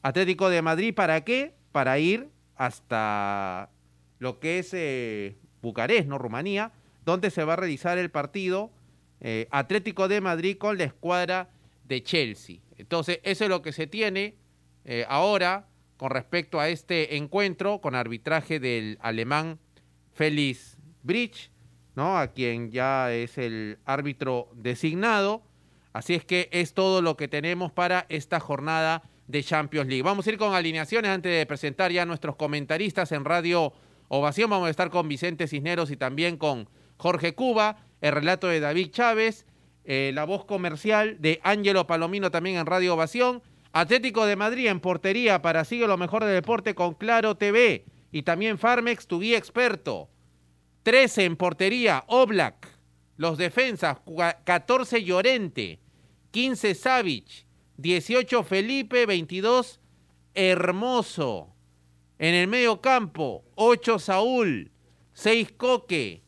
[0.02, 1.56] Atlético de Madrid, ¿para qué?
[1.72, 3.70] Para ir hasta
[4.20, 6.18] lo que es eh, Bucarest, ¿no?
[6.18, 6.72] Rumanía,
[7.06, 8.72] donde se va a realizar el partido
[9.22, 11.50] eh, Atlético de Madrid con la escuadra
[11.86, 12.58] de Chelsea.
[12.78, 14.36] Entonces, eso es lo que se tiene
[14.86, 19.60] eh, ahora con respecto a este encuentro con arbitraje del alemán
[20.14, 21.52] Félix Bridge,
[21.96, 22.18] ¿no?
[22.20, 25.44] A quien ya es el árbitro designado.
[25.94, 30.04] Así es que es todo lo que tenemos para esta jornada de Champions League.
[30.04, 33.74] Vamos a ir con alineaciones antes de presentar ya a nuestros comentaristas en Radio
[34.08, 34.50] Ovación.
[34.50, 38.92] Vamos a estar con Vicente Cisneros y también con Jorge Cuba, el relato de David
[38.92, 39.46] Chávez,
[39.84, 43.42] eh, la voz comercial de Ángelo Palomino también en Radio Ovación.
[43.72, 48.24] Atlético de Madrid en portería para Sigue lo mejor del deporte con Claro TV y
[48.24, 50.10] también Farmex, tu guía experto.
[50.84, 52.78] 13 en portería, Oblak.
[53.18, 53.98] Los defensas,
[54.44, 55.80] 14 Llorente,
[56.32, 57.46] 15 Savic,
[57.78, 59.80] 18 Felipe, 22
[60.34, 61.57] Hermoso.
[62.20, 64.72] En el medio campo, 8 Saúl,
[65.14, 66.24] 6 Coque,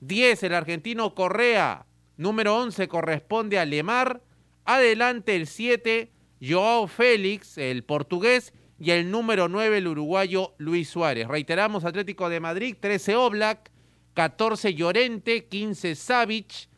[0.00, 1.86] 10 el argentino Correa,
[2.16, 4.22] número 11 corresponde a Lemar,
[4.64, 11.28] adelante el 7 Joao Félix, el portugués, y el número 9 el uruguayo Luis Suárez.
[11.28, 13.70] Reiteramos, Atlético de Madrid, 13 Oblak,
[14.14, 16.68] 14 Llorente, 15 Savic,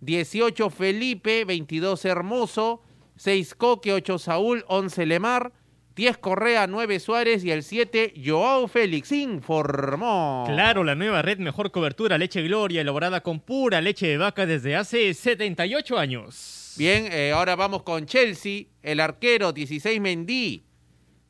[0.00, 2.82] 18 Felipe, 22 Hermoso,
[3.16, 5.52] 6 Coque, 8 Saúl, 11 Lemar,
[5.96, 10.42] 10 Correa, 9 Suárez y el 7 Joao Félix informó.
[10.44, 14.74] Claro, la nueva red Mejor Cobertura Leche Gloria, elaborada con pura leche de vaca desde
[14.74, 16.74] hace 78 años.
[16.76, 20.64] Bien, eh, ahora vamos con Chelsea, el arquero 16 Mendy,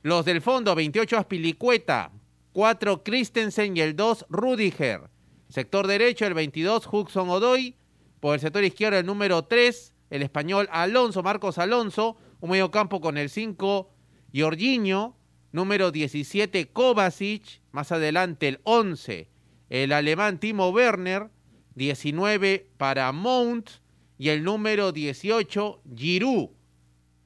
[0.00, 2.10] los del fondo 28 Aspilicueta,
[2.54, 5.10] 4 Christensen y el 2 Rudiger.
[5.50, 7.76] Sector derecho el 22 Hudson Odoy,
[8.18, 13.02] por el sector izquierdo el número 3, el español Alonso, Marcos Alonso, un medio campo
[13.02, 13.93] con el 5
[14.34, 15.16] Jorginho,
[15.52, 19.28] número 17 Kovacic, más adelante el 11,
[19.70, 21.30] el alemán Timo Werner,
[21.76, 23.70] 19 para Mount
[24.18, 26.50] y el número 18 Giroud.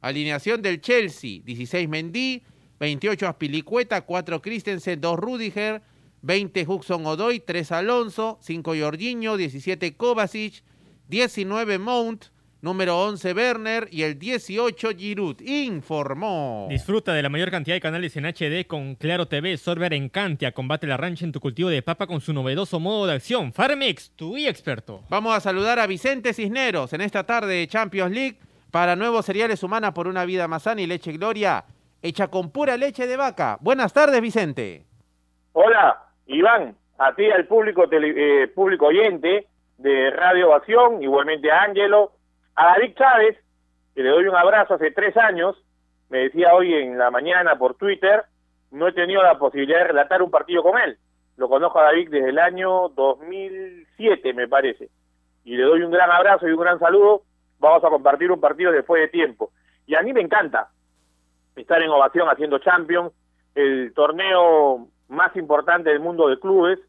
[0.02, 2.42] Alineación del Chelsea, 16 Mendy,
[2.78, 5.82] 28 Aspilicueta, 4 Christensen, 2 Rudiger,
[6.22, 10.62] 20 Huxon Odoy, 3 Alonso, 5 Jorginho, 17 Kovacic,
[11.08, 12.26] 19 Mount,
[12.60, 15.40] número 11 Werner y el 18 Giroud.
[15.40, 16.66] Informó.
[16.70, 19.56] Disfruta de la mayor cantidad de canales en HD con Claro TV.
[19.56, 20.52] Sorber Encantia.
[20.52, 23.52] Combate la rancha en tu cultivo de papa con su novedoso modo de acción.
[23.52, 25.02] Farmix, tu experto.
[25.08, 28.38] Vamos a saludar a Vicente Cisneros en esta tarde de Champions League
[28.70, 31.64] para nuevos cereales humanas por una vida más sana y leche gloria
[32.02, 33.58] hecha con pura leche de vaca.
[33.60, 34.84] Buenas tardes, Vicente.
[35.52, 39.46] Hola, Iván, a ti al público, tele, eh, público oyente
[39.78, 42.12] de Radio Ovación, igualmente a Ángelo,
[42.58, 43.38] a David Chávez,
[43.94, 45.56] que le doy un abrazo hace tres años,
[46.08, 48.24] me decía hoy en la mañana por Twitter,
[48.72, 50.98] no he tenido la posibilidad de relatar un partido con él.
[51.36, 54.90] Lo conozco a David desde el año 2007, me parece.
[55.44, 57.22] Y le doy un gran abrazo y un gran saludo.
[57.60, 59.52] Vamos a compartir un partido después de tiempo.
[59.86, 60.68] Y a mí me encanta
[61.54, 63.12] estar en ovación haciendo Champions,
[63.54, 66.80] el torneo más importante del mundo de clubes.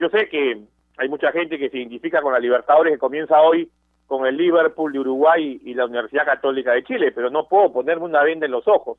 [0.00, 0.58] Yo sé que
[0.96, 3.70] hay mucha gente que se identifica con la Libertadores que comienza hoy
[4.12, 8.04] con el Liverpool de Uruguay y la Universidad Católica de Chile, pero no puedo ponerme
[8.04, 8.98] una venda en los ojos.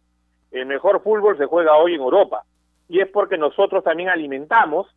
[0.49, 2.41] El mejor fútbol se juega hoy en Europa
[2.89, 4.87] y es porque nosotros también alimentamos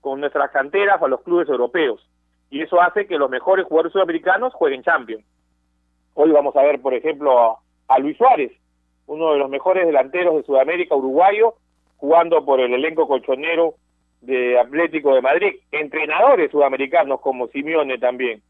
[0.00, 2.08] con nuestras canteras a los clubes europeos
[2.50, 5.24] y eso hace que los mejores jugadores sudamericanos jueguen Champions.
[6.14, 7.58] Hoy vamos a ver, por ejemplo,
[7.88, 8.52] a Luis Suárez,
[9.08, 11.54] uno de los mejores delanteros de Sudamérica, uruguayo,
[11.96, 13.74] jugando por el elenco colchonero
[14.20, 18.40] de Atlético de Madrid, entrenadores sudamericanos como Simeone también.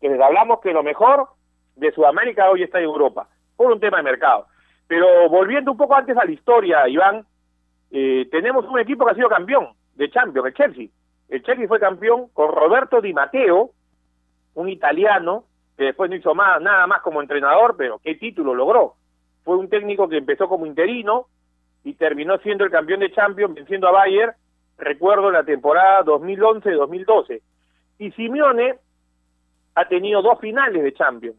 [0.00, 1.28] Entonces hablamos que lo mejor
[1.76, 4.46] de Sudamérica hoy está en Europa, por un tema de mercado.
[4.86, 7.26] Pero volviendo un poco antes a la historia, Iván,
[7.90, 10.88] eh, tenemos un equipo que ha sido campeón de Champions, el Chelsea.
[11.28, 13.70] El Chelsea fue campeón con Roberto Di Matteo,
[14.54, 15.44] un italiano
[15.76, 18.94] que después no hizo más, nada más como entrenador, pero qué título logró.
[19.42, 21.26] Fue un técnico que empezó como interino
[21.82, 24.32] y terminó siendo el campeón de Champions venciendo a Bayern,
[24.78, 27.42] recuerdo la temporada 2011-2012.
[27.98, 28.76] Y Simeone
[29.74, 31.36] ha tenido dos finales de Champions,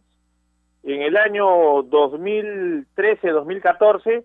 [0.84, 4.24] en el año 2013-2014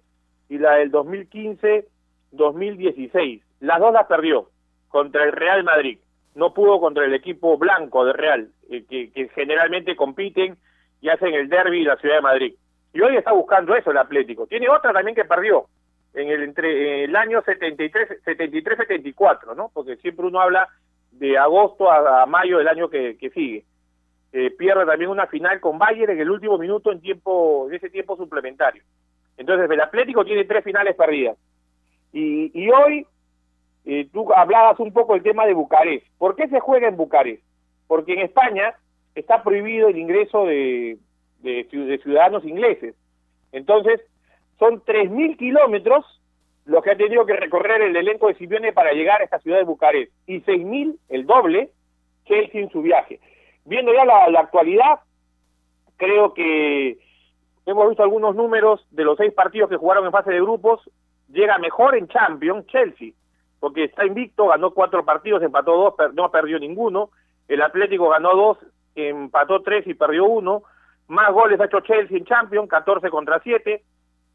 [0.50, 3.40] y la del 2015-2016.
[3.60, 4.50] Las dos las perdió
[4.88, 5.98] contra el Real Madrid.
[6.34, 10.58] No pudo contra el equipo blanco de Real, eh, que, generalmente compiten
[11.00, 12.54] y hacen el derby de la ciudad de Madrid.
[12.92, 14.46] Y hoy está buscando eso el Atlético.
[14.46, 15.64] Tiene otra también que perdió
[16.12, 19.70] en el entre en el año 73 73 74, ¿no?
[19.72, 20.68] Porque siempre uno habla
[21.12, 23.64] de agosto a, mayo del año que sigue.
[24.32, 27.90] Eh, pierde también una final con Bayern en el último minuto en tiempo en ese
[27.90, 28.82] tiempo suplementario.
[29.36, 31.36] Entonces el Atlético tiene tres finales perdidas.
[32.12, 33.06] Y, y hoy
[33.84, 36.06] eh, tú hablabas un poco del tema de Bucarest.
[36.18, 37.42] ¿Por qué se juega en Bucarest?
[37.86, 38.74] Porque en España
[39.14, 40.98] está prohibido el ingreso de,
[41.40, 42.94] de, ciudadanos ingleses.
[43.52, 44.00] Entonces,
[44.58, 46.04] son 3.000 kilómetros
[46.66, 49.58] los que ha tenido que recorrer el elenco de Simeone para llegar a esta ciudad
[49.58, 50.12] de Bucarest.
[50.26, 51.70] Y 6.000, el doble,
[52.26, 53.18] Chelsea en su viaje.
[53.70, 54.98] Viendo ya la, la actualidad,
[55.96, 56.98] creo que
[57.66, 60.80] hemos visto algunos números de los seis partidos que jugaron en fase de grupos,
[61.28, 63.12] llega mejor en Champions Chelsea,
[63.60, 67.10] porque está invicto, ganó cuatro partidos, empató dos, per no perdió ninguno,
[67.46, 68.58] el Atlético ganó dos,
[68.96, 70.64] empató tres y perdió uno,
[71.06, 73.84] más goles ha hecho Chelsea en Champions, 14 contra 7,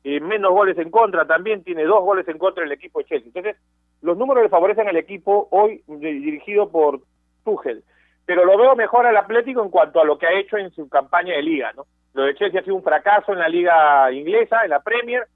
[0.06, 3.28] eh, menos goles en contra también, tiene dos goles en contra el equipo de Chelsea.
[3.28, 3.58] Entonces,
[4.02, 7.02] los números le favorecen al equipo hoy dirigido por
[7.44, 7.84] Tuchel,
[8.26, 10.90] pero lo veo mejor al Atlético en cuanto a lo que ha hecho en su
[10.90, 11.86] campaña de liga, ¿no?
[12.14, 15.28] Lo de Chelsea ha sido un fracaso en la liga inglesa, en la Premier,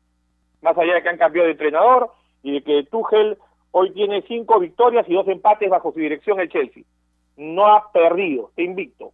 [0.61, 2.11] más allá de que han cambiado de entrenador
[2.41, 3.37] y de que Tuchel
[3.71, 6.83] hoy tiene cinco victorias y dos empates bajo su dirección el Chelsea.
[7.37, 9.11] No ha perdido, está invicto.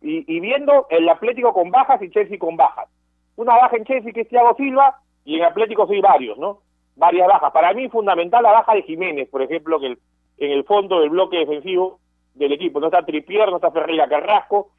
[0.00, 2.88] Y, y viendo el Atlético con bajas y Chelsea con bajas.
[3.36, 6.60] Una baja en Chelsea que es Thiago Silva y en Atlético sí varios, ¿no?
[6.96, 7.52] Varias bajas.
[7.52, 9.98] Para mí fundamental la baja de Jiménez, por ejemplo, que el,
[10.38, 12.00] en el fondo del bloque defensivo
[12.34, 12.80] del equipo.
[12.80, 14.70] No está Tripier, no está Ferreira Carrasco.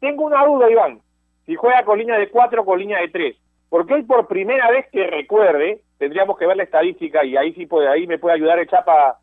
[0.00, 1.00] Tengo una duda, Iván.
[1.46, 3.36] Si juega con línea de cuatro o con línea de tres.
[3.68, 7.66] Porque hoy por primera vez que recuerde, tendríamos que ver la estadística y ahí sí
[7.66, 9.18] puede, ahí me puede ayudar el Chapa,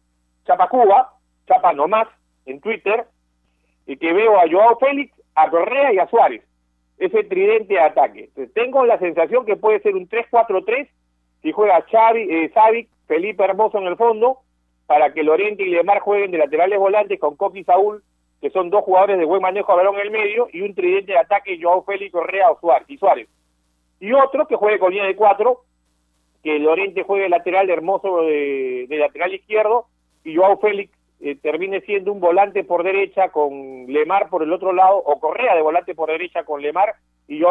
[0.46, 1.14] Chapa Cuba,
[1.48, 2.08] Chapa Nomás,
[2.46, 3.06] en Twitter,
[3.86, 6.44] y que veo a Joao Félix, a Correa y a Suárez.
[6.98, 8.30] Ese tridente de ataque.
[8.54, 10.88] Tengo la sensación que puede ser un 3-4-3
[11.42, 14.40] si juega Xavi, eh, Savic, Felipe Hermoso en el fondo,
[14.92, 18.04] para que Lorente y Lemar jueguen de laterales volantes con Coqui y Saúl,
[18.42, 21.14] que son dos jugadores de buen manejo de balón en el medio, y un tridente
[21.14, 23.30] de ataque Joao Félix, Correa o Suárez, y Suárez.
[24.02, 25.62] Y otro que juegue con línea de cuatro,
[26.44, 29.86] que Lorente juegue lateral Hermoso de, de lateral izquierdo,
[30.26, 34.74] y Joao Félix eh, termine siendo un volante por derecha con Lemar por el otro
[34.74, 36.96] lado, o Correa de volante por derecha con Lemar,
[37.30, 37.50] y Joao